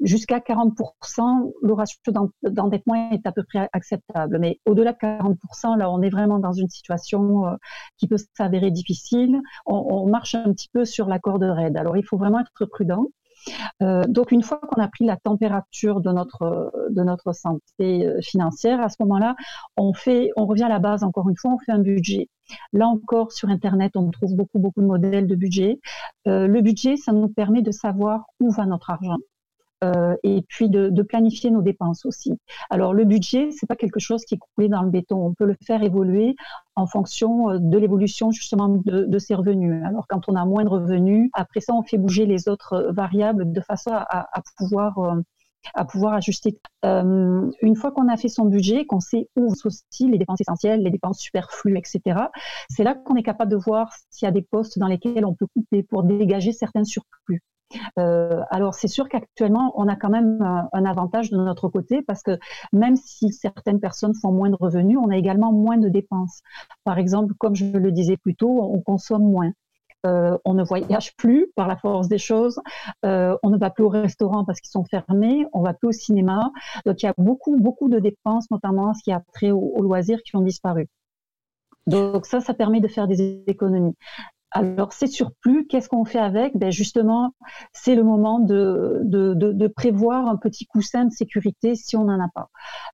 jusqu'à 0.00 0.38
40%, 0.38 1.52
le 1.62 1.72
ratio 1.72 1.98
d'endettement 2.42 3.10
est 3.10 3.26
à 3.26 3.32
peu 3.32 3.42
près 3.42 3.68
acceptable. 3.72 4.38
Mais 4.38 4.60
au-delà 4.66 4.92
de 4.92 4.98
40%, 4.98 5.78
là, 5.78 5.90
on 5.90 6.02
est 6.02 6.10
vraiment 6.10 6.38
dans 6.38 6.52
une 6.52 6.68
situation 6.68 7.46
euh, 7.46 7.56
qui 7.96 8.06
peut 8.06 8.16
s'avérer 8.36 8.70
difficile. 8.70 9.40
On, 9.66 10.06
marche 10.06 10.34
un 10.34 10.52
petit 10.52 10.68
peu 10.72 10.84
sur 10.84 11.08
la 11.08 11.18
corde 11.18 11.42
raide. 11.42 11.76
Alors, 11.76 11.96
il 11.96 12.04
faut 12.04 12.18
vraiment 12.18 12.40
être 12.40 12.66
prudent. 12.66 13.06
Euh, 13.82 14.02
donc, 14.06 14.32
une 14.32 14.42
fois 14.42 14.58
qu'on 14.58 14.80
a 14.80 14.88
pris 14.88 15.04
la 15.04 15.16
température 15.16 16.00
de 16.00 16.10
notre 16.10 16.72
de 16.90 17.02
notre 17.02 17.34
santé 17.34 18.06
euh, 18.06 18.20
financière, 18.22 18.80
à 18.80 18.88
ce 18.88 18.96
moment-là, 19.00 19.34
on 19.76 19.92
on 20.36 20.46
revient 20.46 20.64
à 20.64 20.68
la 20.68 20.78
base. 20.78 21.02
Encore 21.02 21.28
une 21.28 21.36
fois, 21.36 21.52
on 21.52 21.58
fait 21.58 21.72
un 21.72 21.78
budget. 21.78 22.28
Là 22.72 22.86
encore, 22.86 23.32
sur 23.32 23.48
Internet, 23.48 23.92
on 23.96 24.10
trouve 24.10 24.34
beaucoup 24.34 24.58
beaucoup 24.58 24.82
de 24.82 24.86
modèles 24.86 25.26
de 25.26 25.34
budget. 25.34 25.80
le 26.26 26.60
budget, 26.60 26.96
ça 26.96 27.12
nous 27.12 27.28
permet 27.28 27.62
de 27.62 27.70
savoir 27.70 28.26
où 28.40 28.50
va 28.50 28.66
notre 28.66 28.90
argent. 28.90 29.18
Euh, 29.84 30.16
et 30.22 30.42
puis 30.48 30.70
de, 30.70 31.02
planifier 31.02 31.50
nos 31.50 31.60
dépenses 31.60 32.06
aussi. 32.06 32.32
Alors 32.70 32.94
le 32.94 33.04
budget, 33.04 33.50
c'est 33.50 33.66
pas 33.66 33.76
quelque 33.76 34.00
chose 34.00 34.24
qui 34.24 34.36
est 34.36 34.38
coulé 34.38 34.68
dans 34.68 34.82
le 34.82 34.90
béton. 34.90 35.26
On 35.26 35.34
peut 35.34 35.44
le 35.44 35.56
faire 35.66 35.82
évoluer 35.82 36.34
en 36.76 36.86
fonction 36.86 37.50
euh, 37.50 37.58
de 37.60 37.78
l'évolution 37.78 38.30
justement 38.30 38.68
de, 38.68 39.18
ses 39.18 39.34
revenus. 39.34 39.84
Alors 39.84 40.06
quand 40.08 40.28
on 40.28 40.34
a 40.34 40.44
moins 40.46 40.64
de 40.64 40.70
revenus, 40.70 41.30
après 41.34 41.60
ça, 41.60 41.74
on 41.74 41.82
fait 41.82 41.98
bouger 41.98 42.24
les 42.24 42.48
autres 42.48 42.90
variables 42.90 43.52
de 43.52 43.60
façon 43.60 43.90
à, 43.92 44.26
pouvoir 44.56 46.14
ajuster. 46.14 46.58
Euh, 46.84 47.50
une 47.60 47.76
fois 47.76 47.90
qu'on 47.92 48.08
a 48.08 48.16
fait 48.16 48.28
son 48.28 48.46
budget, 48.46 48.86
qu'on 48.86 49.00
sait 49.00 49.28
où 49.36 49.52
aussi 49.64 50.08
les 50.08 50.18
dépenses 50.18 50.40
essentielles, 50.40 50.82
les 50.82 50.90
dépenses 50.90 51.18
superflues, 51.18 51.76
etc., 51.76 52.20
c'est 52.70 52.84
là 52.84 52.94
qu'on 52.94 53.16
est 53.16 53.22
capable 53.22 53.50
de 53.50 53.56
voir 53.56 53.92
s'il 54.10 54.26
y 54.26 54.28
a 54.28 54.32
des 54.32 54.42
postes 54.42 54.78
dans 54.78 54.88
lesquels 54.88 55.24
on 55.24 55.34
peut 55.34 55.46
couper 55.54 55.82
pour 55.82 56.02
dégager 56.02 56.52
certains 56.52 56.84
surplus. 56.84 57.42
Euh, 57.98 58.40
alors 58.50 58.74
c'est 58.74 58.88
sûr 58.88 59.08
qu'actuellement 59.08 59.72
on 59.76 59.88
a 59.88 59.96
quand 59.96 60.10
même 60.10 60.40
un, 60.42 60.68
un, 60.72 60.84
avantage 60.84 61.30
de 61.30 61.36
notre 61.36 61.68
côté 61.68 62.02
parce 62.02 62.22
que 62.22 62.38
même 62.72 62.96
si 62.96 63.32
certaines 63.32 63.80
personnes 63.80 64.14
font 64.14 64.32
moins 64.32 64.50
de 64.50 64.56
revenus, 64.58 64.98
on 65.02 65.10
a 65.10 65.16
également 65.16 65.52
moins 65.52 65.78
de 65.78 65.88
dépenses. 65.88 66.40
Par 66.84 66.98
exemple, 66.98 67.34
comme 67.38 67.54
je 67.54 67.64
le 67.64 67.92
disais 67.92 68.16
plus 68.16 68.34
tôt, 68.34 68.62
on 68.62 68.80
consomme 68.80 69.24
moins. 69.24 69.52
Euh, 70.06 70.36
on 70.44 70.52
ne 70.52 70.62
voyage 70.62 71.16
plus 71.16 71.46
par 71.56 71.66
la 71.66 71.76
force 71.76 72.08
des 72.08 72.18
choses, 72.18 72.60
euh, 73.06 73.36
on 73.42 73.48
ne 73.48 73.56
va 73.56 73.70
plus 73.70 73.84
au 73.84 73.88
restaurant 73.88 74.44
parce 74.44 74.60
qu'ils 74.60 74.70
sont 74.70 74.84
fermés, 74.84 75.46
on 75.54 75.62
va 75.62 75.72
plus 75.72 75.88
au 75.88 75.92
cinéma. 75.92 76.50
Donc 76.84 77.02
il 77.02 77.06
y 77.06 77.08
a 77.08 77.14
beaucoup, 77.16 77.58
beaucoup 77.58 77.88
de 77.88 77.98
dépenses, 77.98 78.50
notamment 78.50 78.92
ce 78.92 79.02
qui 79.02 79.12
a 79.12 79.22
trait 79.32 79.50
aux 79.50 79.80
loisirs, 79.80 80.22
qui 80.22 80.36
ont 80.36 80.42
disparu. 80.42 80.88
Donc 81.86 82.26
ça, 82.26 82.40
ça 82.40 82.54
permet 82.54 82.80
de 82.80 82.88
faire 82.88 83.06
des 83.06 83.42
économies. 83.46 83.94
Alors, 84.56 84.92
ces 84.92 85.08
surplus, 85.08 85.66
qu'est-ce 85.66 85.88
qu'on 85.88 86.04
fait 86.04 86.20
avec? 86.20 86.56
Ben 86.56 86.70
Justement, 86.70 87.34
c'est 87.72 87.96
le 87.96 88.04
moment 88.04 88.38
de, 88.38 89.00
de, 89.02 89.34
de, 89.34 89.66
prévoir 89.66 90.28
un 90.28 90.36
petit 90.36 90.64
coussin 90.64 91.06
de 91.06 91.10
sécurité 91.10 91.74
si 91.74 91.96
on 91.96 92.04
n'en 92.04 92.24
a 92.24 92.28
pas. 92.32 92.50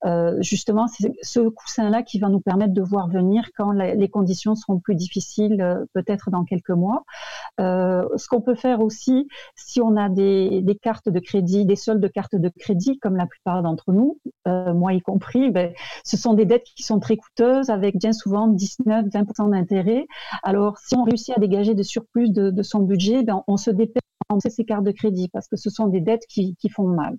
Euh, 0.06 0.38
justement, 0.40 0.86
c'est 0.88 1.12
ce 1.20 1.40
coussin-là 1.40 2.02
qui 2.02 2.18
va 2.18 2.30
nous 2.30 2.40
permettre 2.40 2.72
de 2.72 2.80
voir 2.80 3.08
venir 3.08 3.50
quand 3.58 3.72
les 3.72 4.08
conditions 4.08 4.54
seront 4.54 4.78
plus 4.78 4.94
difficiles, 4.94 5.60
euh, 5.60 5.84
peut-être 5.92 6.30
dans 6.30 6.44
quelques 6.44 6.70
mois. 6.70 7.04
Euh, 7.60 8.08
ce 8.16 8.26
qu'on 8.28 8.40
peut 8.40 8.54
faire 8.54 8.80
aussi, 8.80 9.28
si 9.54 9.82
on 9.82 9.98
a 9.98 10.08
des, 10.08 10.62
des, 10.62 10.76
cartes 10.76 11.10
de 11.10 11.20
crédit, 11.20 11.66
des 11.66 11.76
soldes 11.76 12.00
de 12.00 12.08
cartes 12.08 12.36
de 12.36 12.48
crédit, 12.58 12.98
comme 13.00 13.16
la 13.16 13.26
plupart 13.26 13.62
d'entre 13.62 13.92
nous, 13.92 14.18
moi 14.46 14.94
y 14.94 15.00
compris, 15.02 15.50
ben, 15.50 15.72
ce 16.04 16.16
sont 16.16 16.32
des 16.32 16.46
dettes 16.46 16.64
qui 16.74 16.82
sont 16.82 17.00
très 17.00 17.18
coûteuses, 17.18 17.68
avec 17.68 17.98
bien 17.98 18.12
souvent 18.12 18.48
19-20% 18.48 19.50
d'intérêt. 19.50 20.06
Alors, 20.42 20.78
si 20.78 20.96
on 20.96 21.04
réussit 21.04 21.36
à 21.36 21.40
dégager 21.50 21.74
des 21.74 21.82
surplus 21.82 22.30
de, 22.30 22.62
son 22.62 22.80
budget, 22.80 23.22
ben, 23.22 23.42
on 23.46 23.56
se 23.56 23.70
dépêche 23.70 24.02
de 24.32 24.48
ses 24.48 24.64
cartes 24.64 24.84
de 24.84 24.92
crédit 24.92 25.28
parce 25.28 25.48
que 25.48 25.56
ce 25.56 25.70
sont 25.70 25.88
des 25.88 26.00
dettes 26.00 26.24
qui, 26.28 26.54
font 26.72 26.86
mal. 26.86 27.18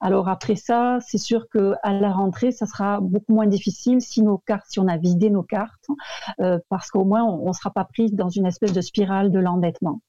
Alors 0.00 0.28
après 0.28 0.56
ça, 0.56 0.98
c'est 1.00 1.18
sûr 1.18 1.48
que 1.48 1.74
à 1.84 1.92
la 1.92 2.12
rentrée, 2.12 2.50
ça 2.50 2.66
sera 2.66 3.00
beaucoup 3.00 3.32
moins 3.32 3.46
difficile 3.46 4.00
si 4.00 4.22
nos 4.22 4.38
cartes, 4.38 4.66
si 4.68 4.80
on 4.80 4.88
a 4.88 4.96
vidé 4.96 5.30
nos 5.30 5.44
cartes, 5.44 5.86
euh, 6.40 6.58
parce 6.68 6.90
qu'au 6.90 7.04
moins 7.04 7.22
on 7.22 7.46
ne 7.46 7.52
sera 7.52 7.70
pas 7.70 7.84
pris 7.84 8.10
dans 8.10 8.28
une 8.28 8.46
espèce 8.46 8.72
de 8.72 8.80
spirale 8.80 9.30
de 9.30 9.38
l'endettement. 9.38 10.00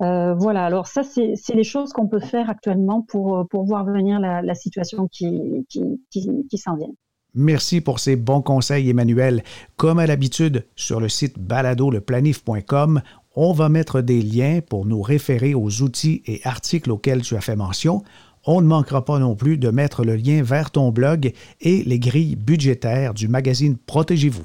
Euh, 0.00 0.34
voilà, 0.34 0.64
alors 0.64 0.86
ça, 0.86 1.02
c'est 1.02 1.54
les 1.54 1.64
choses 1.64 1.92
qu'on 1.92 2.08
peut 2.08 2.20
faire 2.20 2.48
actuellement 2.48 3.02
pour, 3.02 3.46
pour 3.48 3.64
voir 3.64 3.84
venir 3.84 4.18
la, 4.18 4.54
situation 4.54 5.08
qui, 5.08 5.66
qui 5.68 6.58
s'en 6.58 6.76
vient. 6.76 6.92
Merci 7.34 7.80
pour 7.80 7.98
ces 7.98 8.16
bons 8.16 8.42
conseils, 8.42 8.90
Emmanuel. 8.90 9.42
Comme 9.76 9.98
à 9.98 10.06
l'habitude, 10.06 10.66
sur 10.76 11.00
le 11.00 11.08
site 11.08 11.38
baladoleplanif.com, 11.38 13.00
on 13.34 13.52
va 13.52 13.68
mettre 13.70 14.02
des 14.02 14.20
liens 14.20 14.60
pour 14.60 14.84
nous 14.84 15.00
référer 15.00 15.54
aux 15.54 15.82
outils 15.82 16.22
et 16.26 16.40
articles 16.44 16.90
auxquels 16.90 17.22
tu 17.22 17.34
as 17.36 17.40
fait 17.40 17.56
mention. 17.56 18.02
On 18.44 18.60
ne 18.60 18.66
manquera 18.66 19.04
pas 19.04 19.18
non 19.18 19.36
plus 19.36 19.56
de 19.56 19.70
mettre 19.70 20.04
le 20.04 20.16
lien 20.16 20.42
vers 20.42 20.70
ton 20.70 20.90
blog 20.90 21.32
et 21.60 21.82
les 21.84 21.98
grilles 21.98 22.36
budgétaires 22.36 23.14
du 23.14 23.28
magazine 23.28 23.76
Protégez-vous. 23.78 24.44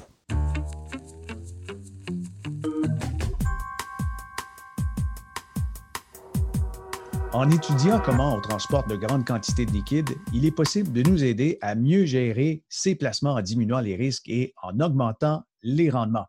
En 7.34 7.50
étudiant 7.50 8.00
comment 8.00 8.36
on 8.36 8.40
transporte 8.40 8.88
de 8.88 8.96
grandes 8.96 9.26
quantités 9.26 9.66
de 9.66 9.70
liquide, 9.70 10.08
il 10.32 10.46
est 10.46 10.50
possible 10.50 10.92
de 10.92 11.02
nous 11.02 11.24
aider 11.24 11.58
à 11.60 11.74
mieux 11.74 12.06
gérer 12.06 12.62
ces 12.70 12.94
placements 12.94 13.34
en 13.34 13.42
diminuant 13.42 13.80
les 13.80 13.96
risques 13.96 14.28
et 14.28 14.54
en 14.62 14.80
augmentant 14.80 15.42
les 15.62 15.90
rendements. 15.90 16.24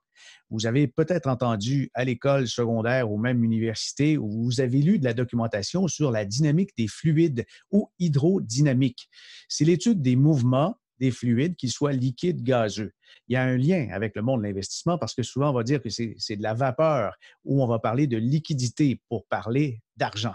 Vous 0.50 0.66
avez 0.66 0.88
peut-être 0.88 1.30
entendu 1.30 1.90
à 1.94 2.04
l'école 2.04 2.50
secondaire 2.50 3.10
ou 3.10 3.18
même 3.18 3.46
université 3.46 4.18
où 4.18 4.30
vous 4.44 4.60
avez 4.60 4.82
lu 4.82 5.00
de 5.00 5.06
la 5.06 5.14
documentation 5.14 5.88
sur 5.88 6.12
la 6.12 6.26
dynamique 6.26 6.72
des 6.78 6.90
fluides 6.90 7.46
ou 7.72 7.90
hydrodynamique. 7.98 9.10
C'est 9.48 9.66
l'étude 9.66 10.02
des 10.02 10.18
mouvements 10.18 10.76
des 11.00 11.12
fluides, 11.12 11.56
qu'ils 11.56 11.72
soient 11.72 11.94
liquides, 11.94 12.44
gazeux. 12.44 12.92
Il 13.30 13.34
y 13.34 13.38
a 13.38 13.44
un 13.44 13.56
lien 13.56 13.88
avec 13.94 14.18
le 14.18 14.22
monde 14.22 14.42
de 14.42 14.48
l'investissement 14.48 14.98
parce 14.98 15.16
que 15.16 15.24
souvent 15.24 15.52
on 15.52 15.54
va 15.54 15.64
dire 15.64 15.82
que 15.82 15.90
c'est 15.90 16.36
de 16.36 16.44
la 16.44 16.54
vapeur 16.54 17.16
ou 17.46 17.64
on 17.64 17.68
va 17.68 17.80
parler 17.80 18.06
de 18.06 18.18
liquidité 18.18 19.02
pour 19.08 19.26
parler 19.28 19.82
d'argent. 19.96 20.34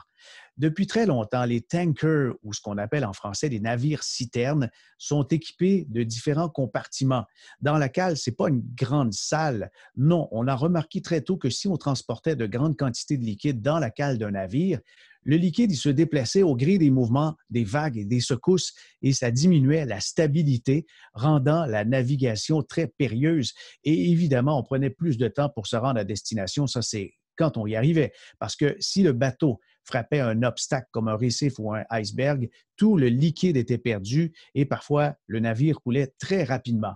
Depuis 0.56 0.86
très 0.86 1.04
longtemps, 1.04 1.44
les 1.44 1.62
tankers, 1.62 2.34
ou 2.44 2.52
ce 2.52 2.60
qu'on 2.60 2.78
appelle 2.78 3.04
en 3.04 3.12
français 3.12 3.48
des 3.48 3.58
navires 3.58 4.04
citernes, 4.04 4.70
sont 4.98 5.24
équipés 5.24 5.84
de 5.88 6.04
différents 6.04 6.48
compartiments. 6.48 7.24
Dans 7.60 7.76
la 7.76 7.88
cale, 7.88 8.16
ce 8.16 8.30
n'est 8.30 8.36
pas 8.36 8.48
une 8.48 8.62
grande 8.74 9.12
salle. 9.12 9.70
Non, 9.96 10.28
on 10.30 10.46
a 10.46 10.54
remarqué 10.54 11.02
très 11.02 11.22
tôt 11.22 11.36
que 11.36 11.50
si 11.50 11.66
on 11.66 11.76
transportait 11.76 12.36
de 12.36 12.46
grandes 12.46 12.76
quantités 12.76 13.16
de 13.16 13.24
liquide 13.24 13.62
dans 13.62 13.80
la 13.80 13.90
cale 13.90 14.16
d'un 14.16 14.30
navire, 14.30 14.78
le 15.24 15.36
liquide 15.36 15.72
il 15.72 15.76
se 15.76 15.88
déplaçait 15.88 16.42
au 16.42 16.54
gré 16.54 16.78
des 16.78 16.90
mouvements 16.90 17.34
des 17.50 17.64
vagues 17.64 17.96
et 17.96 18.04
des 18.04 18.20
secousses 18.20 18.74
et 19.02 19.12
ça 19.12 19.30
diminuait 19.30 19.86
la 19.86 19.98
stabilité, 20.00 20.86
rendant 21.14 21.64
la 21.64 21.84
navigation 21.84 22.62
très 22.62 22.86
périlleuse. 22.86 23.54
Et 23.84 24.10
évidemment, 24.10 24.58
on 24.58 24.62
prenait 24.62 24.90
plus 24.90 25.16
de 25.16 25.28
temps 25.28 25.48
pour 25.48 25.66
se 25.66 25.76
rendre 25.76 25.98
à 25.98 26.04
destination. 26.04 26.66
Ça, 26.66 26.82
c'est 26.82 27.14
quand 27.36 27.56
on 27.56 27.66
y 27.66 27.74
arrivait. 27.74 28.12
Parce 28.38 28.54
que 28.54 28.76
si 28.78 29.02
le 29.02 29.12
bateau 29.12 29.60
frappait 29.84 30.20
un 30.20 30.42
obstacle 30.42 30.88
comme 30.90 31.08
un 31.08 31.16
récif 31.16 31.54
ou 31.58 31.72
un 31.72 31.84
iceberg, 31.90 32.50
tout 32.76 32.96
le 32.96 33.08
liquide 33.08 33.56
était 33.56 33.78
perdu 33.78 34.32
et 34.54 34.64
parfois 34.64 35.14
le 35.26 35.40
navire 35.40 35.80
coulait 35.80 36.12
très 36.18 36.44
rapidement. 36.44 36.94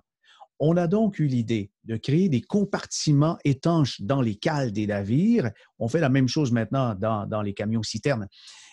On 0.61 0.77
a 0.77 0.89
donc 0.89 1.21
eu 1.21 1.27
l'idée 1.27 1.71
de 1.85 1.97
créer 1.97 2.29
des 2.29 2.41
compartiments 2.41 3.39
étanches 3.45 4.01
dans 4.01 4.21
les 4.21 4.35
cales 4.35 4.73
des 4.73 4.89
navires. 4.89 5.51
On 5.79 5.87
fait 5.87 6.01
la 6.01 6.09
même 6.09 6.27
chose 6.27 6.51
maintenant 6.51 6.97
dans, 6.97 7.27
dans 7.27 7.43
les 7.43 7.55
camions 7.55 7.85
citernes. 7.85 8.27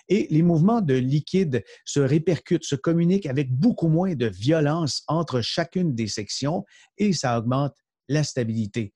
Et 0.08 0.28
les 0.32 0.42
mouvements 0.42 0.82
de 0.82 0.96
liquide 0.96 1.64
se 1.84 2.00
répercutent, 2.00 2.64
se 2.64 2.76
communiquent 2.76 3.28
avec 3.28 3.52
beaucoup 3.52 3.88
moins 3.88 4.16
de 4.16 4.28
violence 4.28 5.04
entre 5.08 5.42
chacune 5.42 5.94
des 5.94 6.08
sections 6.08 6.64
et 6.98 7.14
ça 7.14 7.38
augmente 7.38 7.76
la 8.08 8.24
stabilité. 8.24 8.94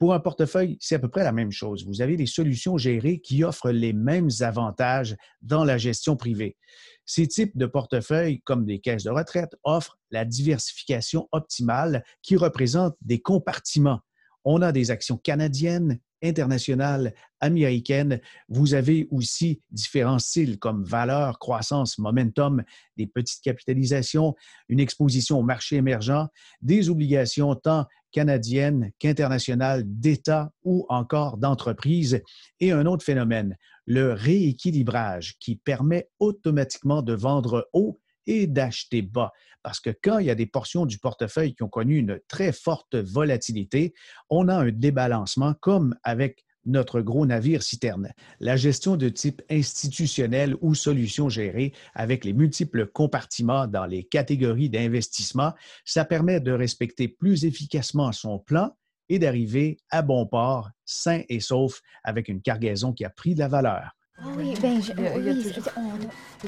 Pour 0.00 0.14
un 0.14 0.20
portefeuille, 0.20 0.78
c'est 0.80 0.94
à 0.94 0.98
peu 0.98 1.10
près 1.10 1.24
la 1.24 1.30
même 1.30 1.52
chose. 1.52 1.84
Vous 1.86 2.00
avez 2.00 2.16
des 2.16 2.24
solutions 2.24 2.78
gérées 2.78 3.20
qui 3.20 3.44
offrent 3.44 3.70
les 3.70 3.92
mêmes 3.92 4.30
avantages 4.40 5.14
dans 5.42 5.62
la 5.62 5.76
gestion 5.76 6.16
privée. 6.16 6.56
Ces 7.04 7.28
types 7.28 7.58
de 7.58 7.66
portefeuilles, 7.66 8.40
comme 8.40 8.64
des 8.64 8.80
caisses 8.80 9.04
de 9.04 9.10
retraite, 9.10 9.54
offrent 9.62 9.98
la 10.10 10.24
diversification 10.24 11.28
optimale 11.32 12.02
qui 12.22 12.36
représente 12.36 12.96
des 13.02 13.20
compartiments. 13.20 14.00
On 14.46 14.62
a 14.62 14.72
des 14.72 14.90
actions 14.90 15.18
canadiennes, 15.18 16.00
internationales, 16.22 17.12
américaines. 17.40 18.20
Vous 18.48 18.72
avez 18.72 19.06
aussi 19.10 19.60
différents 19.70 20.18
styles 20.18 20.58
comme 20.58 20.82
valeur, 20.82 21.38
croissance, 21.38 21.98
momentum, 21.98 22.62
des 22.96 23.06
petites 23.06 23.42
capitalisations, 23.42 24.34
une 24.70 24.80
exposition 24.80 25.38
au 25.38 25.42
marché 25.42 25.76
émergent, 25.76 26.28
des 26.62 26.88
obligations 26.88 27.54
tant 27.54 27.86
canadienne, 28.12 28.92
qu'internationale, 28.98 29.82
d'État 29.84 30.52
ou 30.64 30.86
encore 30.88 31.36
d'entreprise. 31.36 32.22
Et 32.60 32.72
un 32.72 32.86
autre 32.86 33.04
phénomène, 33.04 33.56
le 33.86 34.12
rééquilibrage 34.12 35.36
qui 35.38 35.56
permet 35.56 36.08
automatiquement 36.18 37.02
de 37.02 37.12
vendre 37.12 37.68
haut 37.72 38.00
et 38.26 38.46
d'acheter 38.46 39.02
bas. 39.02 39.32
Parce 39.62 39.80
que 39.80 39.90
quand 39.90 40.18
il 40.18 40.26
y 40.26 40.30
a 40.30 40.34
des 40.34 40.46
portions 40.46 40.86
du 40.86 40.98
portefeuille 40.98 41.54
qui 41.54 41.62
ont 41.62 41.68
connu 41.68 41.98
une 41.98 42.20
très 42.28 42.52
forte 42.52 42.94
volatilité, 42.94 43.94
on 44.30 44.48
a 44.48 44.54
un 44.54 44.70
débalancement 44.70 45.54
comme 45.54 45.96
avec 46.02 46.44
notre 46.66 47.00
gros 47.00 47.26
navire 47.26 47.62
citerne. 47.62 48.12
La 48.38 48.56
gestion 48.56 48.96
de 48.96 49.08
type 49.08 49.42
institutionnel 49.50 50.56
ou 50.60 50.74
solution 50.74 51.28
gérée 51.28 51.72
avec 51.94 52.24
les 52.24 52.32
multiples 52.32 52.86
compartiments 52.86 53.66
dans 53.66 53.86
les 53.86 54.04
catégories 54.04 54.70
d'investissement, 54.70 55.52
ça 55.84 56.04
permet 56.04 56.40
de 56.40 56.52
respecter 56.52 57.08
plus 57.08 57.44
efficacement 57.44 58.12
son 58.12 58.38
plan 58.38 58.76
et 59.08 59.18
d'arriver 59.18 59.78
à 59.90 60.02
bon 60.02 60.26
port, 60.26 60.70
sain 60.84 61.22
et 61.28 61.40
sauf, 61.40 61.80
avec 62.04 62.28
une 62.28 62.42
cargaison 62.42 62.92
qui 62.92 63.04
a 63.04 63.10
pris 63.10 63.34
de 63.34 63.40
la 63.40 63.48
valeur. 63.48 63.96
Oui, 64.36 64.54
ben, 64.60 64.82
je, 64.82 64.92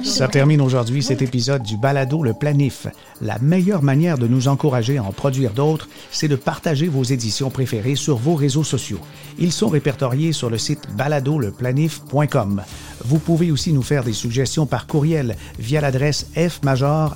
ça 0.02 0.28
termine 0.28 0.61
aujourd'hui 0.61 1.02
cet 1.02 1.22
épisode 1.22 1.62
du 1.62 1.76
Balado 1.76 2.22
Le 2.22 2.35
Planif. 2.35 2.87
La 3.20 3.38
meilleure 3.38 3.82
manière 3.82 4.18
de 4.18 4.26
nous 4.26 4.48
encourager 4.48 4.98
à 4.98 5.02
en 5.04 5.12
produire 5.12 5.52
d'autres, 5.52 5.88
c'est 6.11 6.28
de 6.28 6.37
partager 6.37 6.88
vos 6.88 7.02
éditions 7.02 7.50
préférées 7.50 7.94
sur 7.94 8.16
vos 8.16 8.35
réseaux 8.35 8.64
sociaux. 8.64 9.00
Ils 9.38 9.52
sont 9.52 9.68
répertoriés 9.68 10.32
sur 10.32 10.50
le 10.50 10.58
site 10.58 10.87
baladoleplanif.com. 10.96 12.62
Vous 13.04 13.18
pouvez 13.18 13.50
aussi 13.50 13.72
nous 13.72 13.82
faire 13.82 14.04
des 14.04 14.12
suggestions 14.12 14.66
par 14.66 14.87
courriel 14.87 15.37
via 15.58 15.80
l'adresse 15.80 16.26
fmajor.com. 16.35 17.14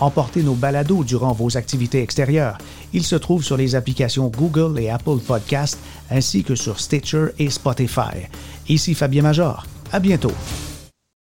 Emportez 0.00 0.42
nos 0.42 0.54
balados 0.54 1.04
durant 1.04 1.32
vos 1.32 1.56
activités 1.56 2.02
extérieures. 2.02 2.58
Ils 2.92 3.04
se 3.04 3.16
trouvent 3.16 3.44
sur 3.44 3.56
les 3.56 3.74
applications 3.74 4.28
Google 4.28 4.78
et 4.78 4.90
Apple 4.90 5.18
Podcasts 5.26 5.78
ainsi 6.10 6.42
que 6.44 6.54
sur 6.54 6.80
Stitcher 6.80 7.26
et 7.38 7.50
Spotify. 7.50 8.28
Ici 8.68 8.94
Fabien 8.94 9.22
Major. 9.22 9.66
À 9.92 10.00
bientôt. 10.00 10.32